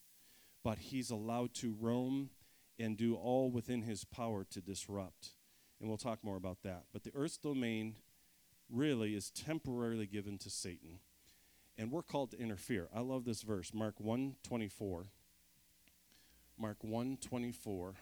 [0.63, 2.31] but he's allowed to roam
[2.79, 5.35] and do all within his power to disrupt.
[5.81, 6.85] And we'll talk more about that.
[6.93, 7.97] But the earth's domain
[8.71, 11.01] really is temporarily given to Satan.
[11.77, 12.89] And we're called to interfere.
[12.95, 15.07] I love this verse, Mark 124.
[16.59, 17.95] Mark 124.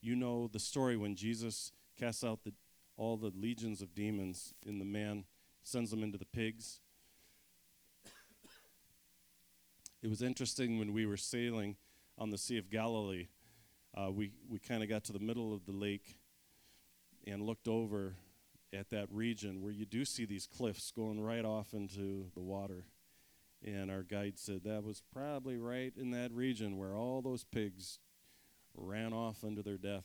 [0.00, 2.52] You know the story when Jesus casts out the,
[2.96, 5.24] all the legions of demons in the man,
[5.62, 6.80] sends them into the pigs.
[10.02, 11.76] It was interesting when we were sailing
[12.18, 13.28] on the Sea of Galilee.
[13.96, 16.16] Uh, we we kind of got to the middle of the lake
[17.26, 18.16] and looked over
[18.72, 22.84] at that region where you do see these cliffs going right off into the water.
[23.64, 27.98] And our guide said that was probably right in that region where all those pigs
[28.74, 30.04] ran off unto their death.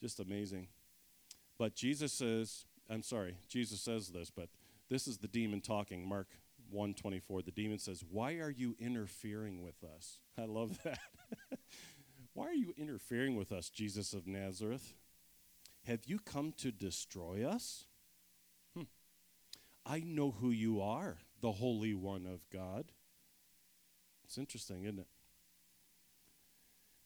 [0.00, 0.68] Just amazing.
[1.58, 4.48] But Jesus says, I'm sorry, Jesus says this, but
[4.88, 6.28] this is the demon talking, Mark
[6.70, 7.42] 124.
[7.42, 10.20] The demon says, Why are you interfering with us?
[10.38, 10.98] I love that.
[12.34, 14.94] Why are you interfering with us, Jesus of Nazareth?
[15.86, 17.86] Have you come to destroy us?
[18.76, 18.84] Hmm.
[19.84, 22.92] I know who you are, the Holy One of God.
[24.24, 25.08] It's interesting, isn't it?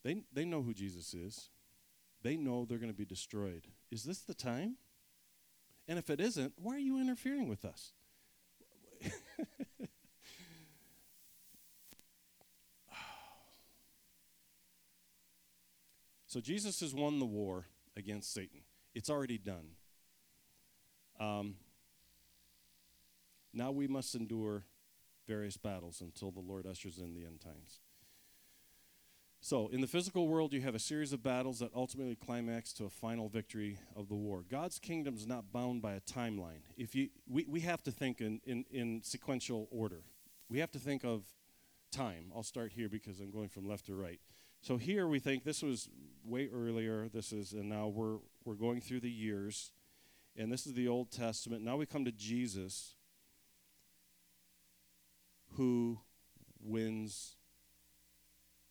[0.03, 1.49] They, they know who Jesus is.
[2.23, 3.69] They know they're going to be destroyed.
[3.91, 4.77] Is this the time?
[5.89, 7.93] And if it isn't, why are you interfering with us?
[16.27, 17.67] so Jesus has won the war
[17.97, 18.61] against Satan.
[18.95, 19.71] It's already done.
[21.21, 21.57] Um,
[23.55, 24.65] now we must endure
[25.27, 27.81] various battles until the Lord ushers in the end times.
[29.41, 32.85] So, in the physical world, you have a series of battles that ultimately climax to
[32.85, 34.43] a final victory of the war.
[34.51, 36.63] God's kingdom is not bound by a timeline.
[36.79, 40.03] If you, we, we have to think in, in, in sequential order.
[40.49, 41.25] We have to think of
[41.93, 42.33] time.
[42.35, 44.19] I'll start here because I'm going from left to right.
[44.63, 45.91] So here we think this was
[46.25, 47.11] way earlier.
[47.13, 49.73] This is, and now we're we're going through the years,
[50.39, 51.63] and this is the Old Testament.
[51.63, 52.94] Now we come to Jesus,
[55.57, 56.01] who
[56.61, 57.37] wins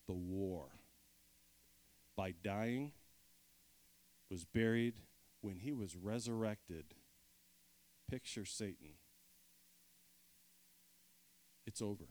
[0.07, 0.69] the war
[2.15, 2.91] by dying,
[4.29, 4.95] was buried.
[5.41, 6.85] When he was resurrected,
[8.09, 8.91] picture Satan.
[11.65, 12.05] It's over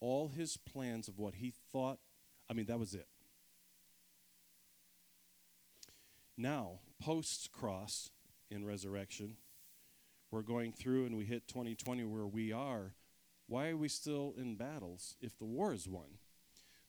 [0.00, 1.98] all his plans of what he thought,
[2.48, 3.06] I mean, that was it.
[6.36, 8.10] Now, post cross
[8.50, 9.36] in resurrection,
[10.30, 12.94] we're going through and we hit 2020 where we are.
[13.46, 16.18] Why are we still in battles if the war is won?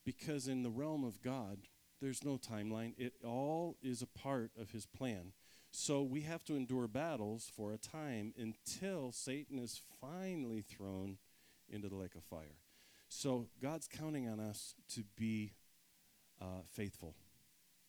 [0.06, 1.60] Because in the realm of God,
[2.02, 2.94] there's no timeline.
[2.98, 5.34] It all is a part of his plan.
[5.72, 11.18] So we have to endure battles for a time until Satan is finally thrown
[11.70, 12.58] into the lake of fire.
[13.08, 15.54] So God's counting on us to be
[16.42, 17.16] uh, faithful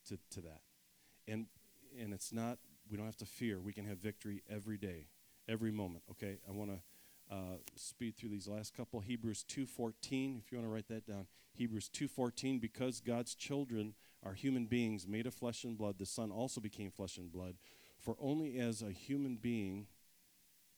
[0.08, 0.60] to, to that.
[1.26, 1.46] And,
[1.98, 2.58] and it's not,
[2.90, 3.60] we don't have to fear.
[3.60, 5.06] We can have victory every day,
[5.48, 6.38] every moment, okay?
[6.48, 9.00] I want to uh, speed through these last couple.
[9.00, 11.26] Hebrews 2.14, if you want to write that down.
[11.54, 16.30] Hebrews 2.14, because God's children are human beings made of flesh and blood, the Son
[16.30, 17.56] also became flesh and blood.
[17.98, 19.86] For only as a human being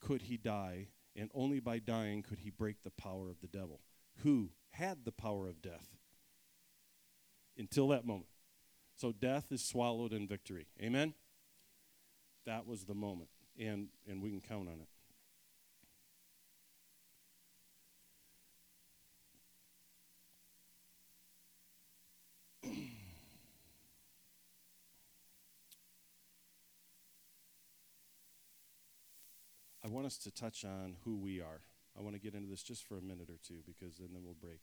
[0.01, 3.81] could he die, and only by dying could he break the power of the devil
[4.23, 5.97] who had the power of death
[7.57, 8.29] until that moment.
[8.97, 10.67] So death is swallowed in victory.
[10.81, 11.15] Amen?
[12.47, 14.89] That was the moment, and, and we can count on it.
[29.85, 31.63] I want us to touch on who we are.
[31.97, 34.25] I want to get into this just for a minute or two because then, then
[34.25, 34.63] we'll break.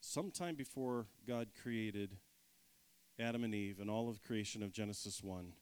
[0.00, 2.18] Sometime before God created
[3.20, 5.52] Adam and Eve and all of creation of Genesis 1,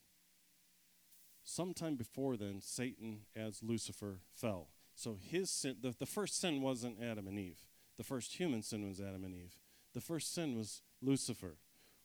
[1.43, 4.69] sometime before then, Satan, as Lucifer, fell.
[4.95, 7.65] So his sin, the, the first sin wasn't Adam and Eve.
[7.97, 9.59] The first human sin was Adam and Eve.
[9.95, 11.57] The first sin was Lucifer,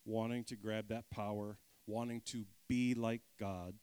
[0.06, 3.76] wanting to grab that power, wanting to be like God,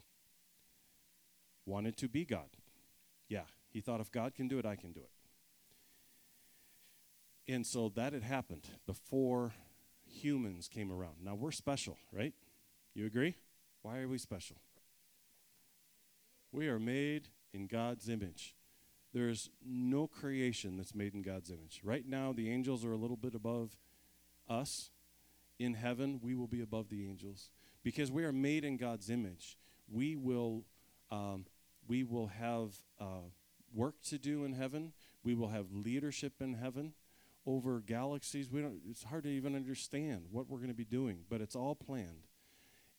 [1.66, 2.48] wanted to be God.
[3.28, 5.10] Yeah, he thought if God can do it, I can do it.
[7.52, 9.52] And so that had happened before
[10.10, 11.16] humans came around.
[11.22, 12.34] Now we're special, right?
[12.94, 13.36] You agree?
[13.82, 14.56] Why are we special?
[16.52, 18.54] We are made in God's image.
[19.12, 21.80] There's no creation that's made in God's image.
[21.82, 23.76] Right now, the angels are a little bit above
[24.48, 24.90] us.
[25.58, 27.50] In heaven, we will be above the angels
[27.82, 29.58] because we are made in God's image.
[29.88, 30.64] We will,
[31.10, 31.46] um,
[31.86, 33.28] we will have uh,
[33.74, 34.92] work to do in heaven.
[35.22, 36.94] We will have leadership in heaven
[37.54, 38.50] over galaxies.
[38.50, 41.56] We don't, it's hard to even understand what we're going to be doing, but it's
[41.56, 42.26] all planned.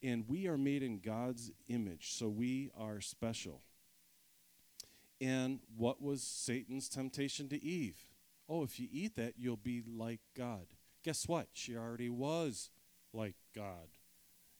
[0.03, 3.61] And we are made in God's image, so we are special.
[5.19, 7.97] And what was Satan's temptation to Eve?
[8.49, 10.65] Oh, if you eat that, you'll be like God.
[11.03, 11.47] Guess what?
[11.53, 12.71] She already was
[13.13, 13.89] like God.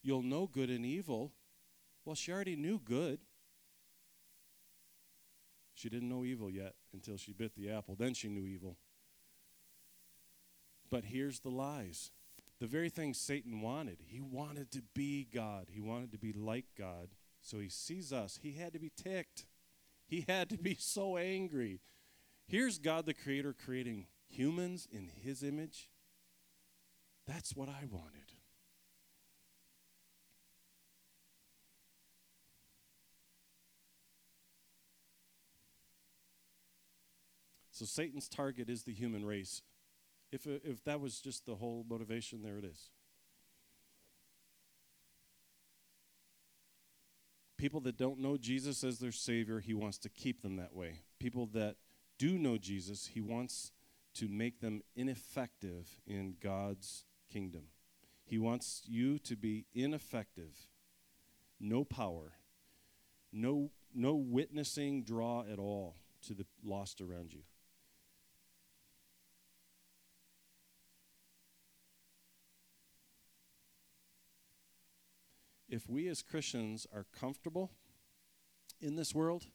[0.03, 1.33] You'll know good and evil.
[2.05, 3.19] Well, she already knew good.
[5.73, 7.95] She didn't know evil yet until she bit the apple.
[7.95, 8.77] Then she knew evil.
[10.91, 12.11] But here's the lies.
[12.59, 13.97] The very thing Satan wanted.
[14.05, 15.67] He wanted to be God.
[15.69, 17.07] He wanted to be like God.
[17.41, 18.37] So he sees us.
[18.43, 19.47] He had to be ticked.
[20.05, 21.79] He had to be so angry.
[22.45, 25.89] Here's God the Creator creating humans in His image.
[27.25, 28.33] That's what I wanted.
[37.71, 39.63] So Satan's target is the human race.
[40.32, 42.89] If, uh, if that was just the whole motivation, there it is.
[47.57, 51.01] People that don't know Jesus as their Savior, He wants to keep them that way.
[51.19, 51.75] People that
[52.17, 53.71] do know Jesus, He wants
[54.15, 57.63] to make them ineffective in God's kingdom.
[58.25, 60.55] He wants you to be ineffective,
[61.59, 62.34] no power,
[63.32, 65.95] no, no witnessing draw at all
[66.27, 67.41] to the lost around you.
[75.72, 77.72] If we as Christians are comfortable
[78.82, 79.45] in this world,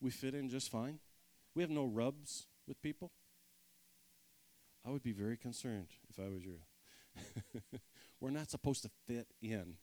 [0.00, 1.00] we fit in just fine.
[1.54, 3.10] We have no rubs with people.
[4.86, 6.60] I would be very concerned if I was you.
[8.20, 9.74] We're not supposed to fit in,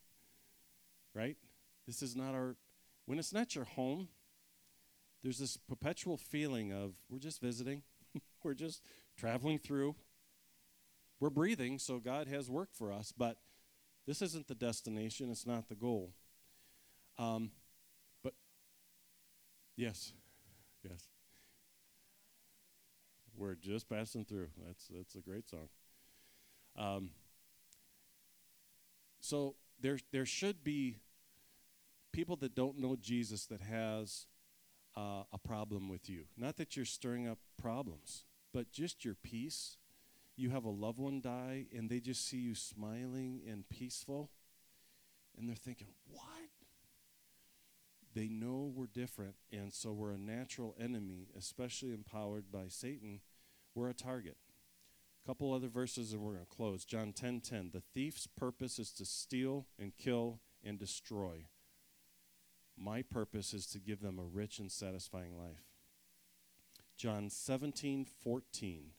[1.14, 1.36] right?
[1.86, 2.56] This is not our,
[3.06, 4.08] when it's not your home,
[5.24, 7.82] there's this perpetual feeling of we're just visiting,
[8.44, 8.82] we're just
[9.18, 9.96] traveling through.
[11.20, 13.38] We're breathing, so God has work for us, but
[14.08, 16.12] this isn't the destination, it's not the goal.
[17.18, 17.52] Um,
[18.24, 18.34] but,
[19.76, 20.14] yes,
[20.84, 21.08] yes.
[23.38, 24.48] We're just passing through.
[24.66, 25.70] That's, that's a great song.
[26.78, 27.10] Um,
[29.20, 30.98] so there, there should be
[32.12, 34.28] people that don't know Jesus that has
[34.96, 36.26] uh, a problem with you.
[36.38, 39.78] Not that you're stirring up problems, but just your peace
[40.36, 44.32] you have a loved one die and they just see you smiling and peaceful
[45.38, 46.50] and they're thinking, what?
[48.14, 53.20] They know we're different, and so we're a natural enemy, especially empowered by Satan.
[53.74, 54.38] We're a target.
[55.24, 56.86] A couple other verses and we're going to close.
[56.86, 57.14] John 10:10.
[57.14, 61.48] 10, 10, the thief's purpose is to steal and kill and destroy.
[62.78, 65.64] My purpose is to give them a rich and satisfying life.
[66.96, 68.92] John 17:14.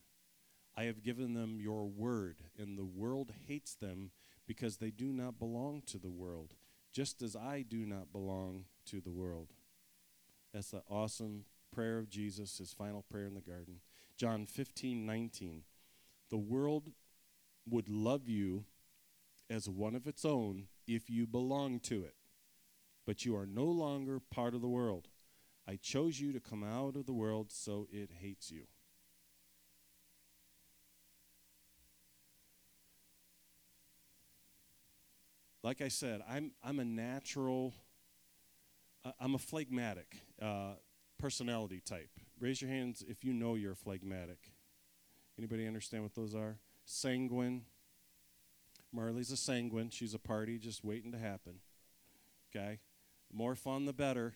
[0.76, 4.10] I have given them your word, and the world hates them
[4.46, 6.54] because they do not belong to the world,
[6.92, 9.48] just as I do not belong to the world.
[10.52, 13.80] That's the awesome prayer of Jesus, his final prayer in the garden.
[14.16, 15.62] John 15, 19.
[16.30, 16.92] The world
[17.68, 18.64] would love you
[19.50, 22.14] as one of its own if you belong to it.
[23.06, 25.08] But you are no longer part of the world.
[25.68, 28.64] I chose you to come out of the world, so it hates you.
[35.66, 37.74] Like I said, I'm, I'm a natural,
[39.04, 40.74] uh, I'm a phlegmatic uh,
[41.18, 42.10] personality type.
[42.38, 44.52] Raise your hands if you know you're phlegmatic.
[45.36, 46.58] Anybody understand what those are?
[46.84, 47.62] Sanguine.
[48.92, 49.90] Marley's a sanguine.
[49.90, 51.54] She's a party just waiting to happen.
[52.54, 52.78] Okay?
[53.32, 54.34] More fun, the better.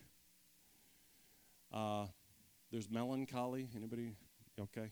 [1.73, 2.07] Uh,
[2.73, 3.69] there's melancholy.
[3.73, 4.15] Anybody?
[4.59, 4.91] Okay.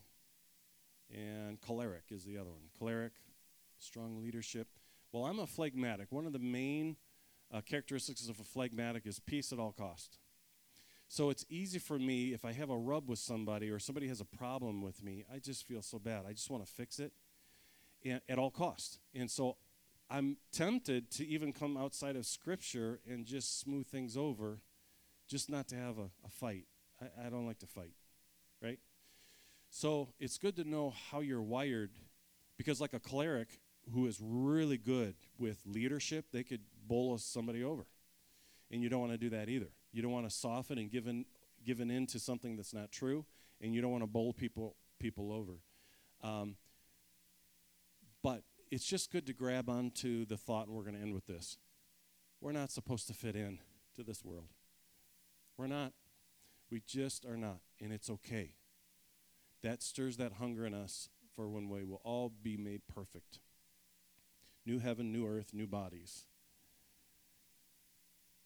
[1.14, 2.70] And choleric is the other one.
[2.80, 3.12] Choleric,
[3.78, 4.70] strong leadership.
[5.12, 6.12] Well, I'm a phlegmatic.
[6.12, 6.95] One of the main
[7.51, 10.20] uh, characteristics of a phlegmatic is peace at all cost.
[11.07, 14.22] So it's easy for me if I have a rub with somebody or somebody has
[14.22, 16.26] a problem with me, I just feel so bad.
[16.28, 17.12] I just want to fix it
[18.05, 18.99] at all cost.
[19.16, 19.57] And so
[20.12, 24.60] I'm tempted to even come outside of Scripture and just smooth things over,
[25.28, 26.66] just not to have a, a fight.
[27.01, 27.93] I, I don't like to fight,
[28.62, 28.80] right?
[29.72, 31.91] So it's good to know how you're wired
[32.57, 33.60] because, like a choleric
[33.94, 37.86] who is really good with leadership, they could bowl somebody over.
[38.72, 39.70] And you don't want to do that either.
[39.92, 41.26] You don't want to soften and give in,
[41.66, 43.26] give in to something that's not true,
[43.62, 45.54] and you don't want to bowl people, people over.
[46.24, 46.56] Um,
[48.22, 51.26] but it's just good to grab onto the thought, and we're going to end with
[51.26, 51.58] this.
[52.42, 53.60] We're not supposed to fit in
[53.96, 54.50] to this world.
[55.58, 55.94] We're not.
[56.72, 58.54] We just are not, and it's okay.
[59.64, 63.40] That stirs that hunger in us for when we will all be made perfect.
[64.70, 66.26] New heaven, new earth, new bodies.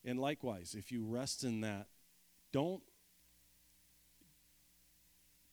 [0.05, 1.87] And likewise, if you rest in that,
[2.53, 2.81] don't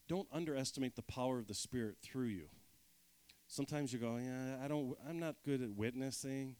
[0.06, 2.46] don't underestimate the power of the Spirit through you.
[3.48, 6.54] Sometimes you go, yeah, I don't, I'm not good at witnessing.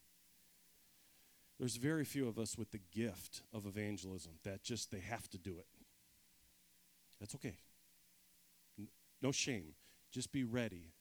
[1.60, 5.38] There's very few of us with the gift of evangelism that just they have to
[5.38, 5.66] do it.
[7.20, 7.58] That's okay.
[9.22, 9.74] No shame.
[10.10, 10.94] Just be ready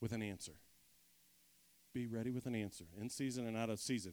[0.00, 0.52] with an answer.
[1.96, 4.12] Be ready with an answer, in season and out of season.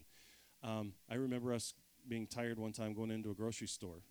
[0.63, 1.73] Um, I remember us
[2.07, 4.03] being tired one time going into a grocery store,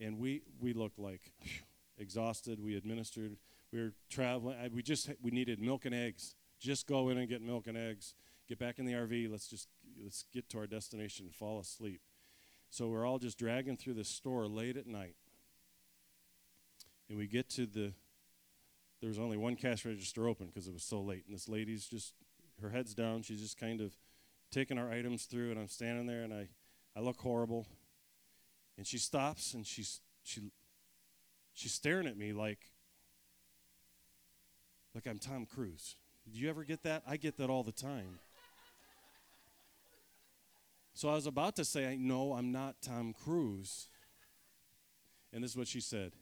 [0.00, 1.62] and we we looked like whew,
[1.96, 2.58] exhausted.
[2.58, 3.36] We administered
[3.72, 4.56] we were traveling.
[4.60, 6.34] I, we just we needed milk and eggs.
[6.58, 8.14] Just go in and get milk and eggs.
[8.48, 9.30] Get back in the RV.
[9.30, 9.68] Let's just
[10.02, 12.00] let's get to our destination and fall asleep.
[12.68, 15.14] So we're all just dragging through the store late at night.
[17.08, 17.92] And we get to the
[19.00, 21.22] there was only one cash register open because it was so late.
[21.28, 22.14] And this lady's just
[22.60, 23.22] her head's down.
[23.22, 23.94] She's just kind of
[24.50, 26.48] taking our items through, and I'm standing there, and I
[26.96, 27.66] I look horrible.
[28.76, 30.40] And she stops, and she's she
[31.52, 32.70] she's staring at me like
[34.94, 35.96] like I'm Tom Cruise.
[36.32, 37.02] Do you ever get that?
[37.06, 38.18] I get that all the time.
[40.94, 43.88] So I was about to say, No, I'm not Tom Cruise.
[45.32, 46.12] And this is what she said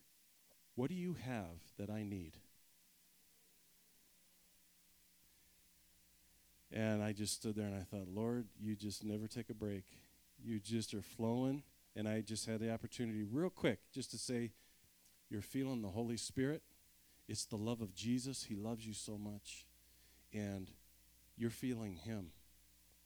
[0.75, 2.35] What do you have that I need?
[6.73, 9.85] And I just stood there and I thought, Lord, you just never take a break.
[10.43, 11.63] You just are flowing.
[11.97, 14.53] And I just had the opportunity, real quick, just to say,
[15.31, 16.63] You're feeling the Holy Spirit.
[17.27, 18.45] It's the love of Jesus.
[18.45, 19.67] He loves you so much.
[20.33, 20.71] And
[21.37, 22.33] you're feeling Him.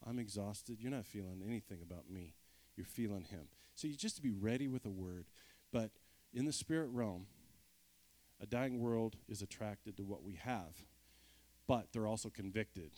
[0.06, 0.78] I'm exhausted.
[0.80, 2.34] You're not feeling anything about me.
[2.76, 3.48] You're feeling Him.
[3.74, 5.26] So you just to be ready with a word.
[5.72, 5.90] But
[6.34, 7.26] in the spirit realm,
[8.40, 10.84] a dying world is attracted to what we have.
[11.66, 12.90] But they're also convicted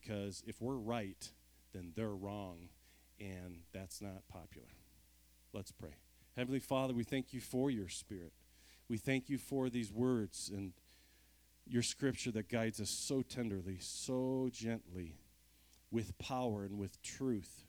[0.00, 1.30] because if we're right,
[1.74, 2.70] then they're wrong.
[3.20, 4.68] And that's not popular.
[5.52, 5.96] Let's pray.
[6.34, 8.32] Heavenly Father, we thank you for your spirit.
[8.88, 10.72] We thank you for these words and
[11.66, 15.16] your scripture that guides us so tenderly, so gently,
[15.90, 17.66] with power and with truth.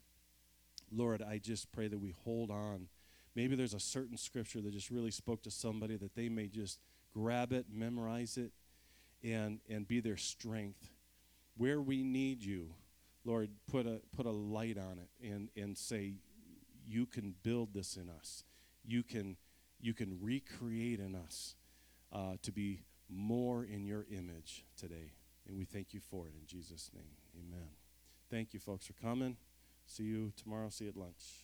[0.91, 2.87] Lord, I just pray that we hold on.
[3.35, 6.79] Maybe there's a certain scripture that just really spoke to somebody that they may just
[7.13, 8.53] grab it, memorize it,
[9.23, 10.92] and, and be their strength.
[11.57, 12.73] Where we need you,
[13.25, 16.15] Lord, put a, put a light on it and, and say,
[16.85, 18.43] You can build this in us.
[18.85, 19.37] You can
[19.83, 21.55] you can recreate in us
[22.13, 25.11] uh, to be more in your image today.
[25.45, 27.17] And we thank you for it in Jesus' name.
[27.37, 27.67] Amen.
[28.31, 29.35] Thank you, folks, for coming.
[29.85, 30.69] See you tomorrow.
[30.69, 31.42] See you at lunch.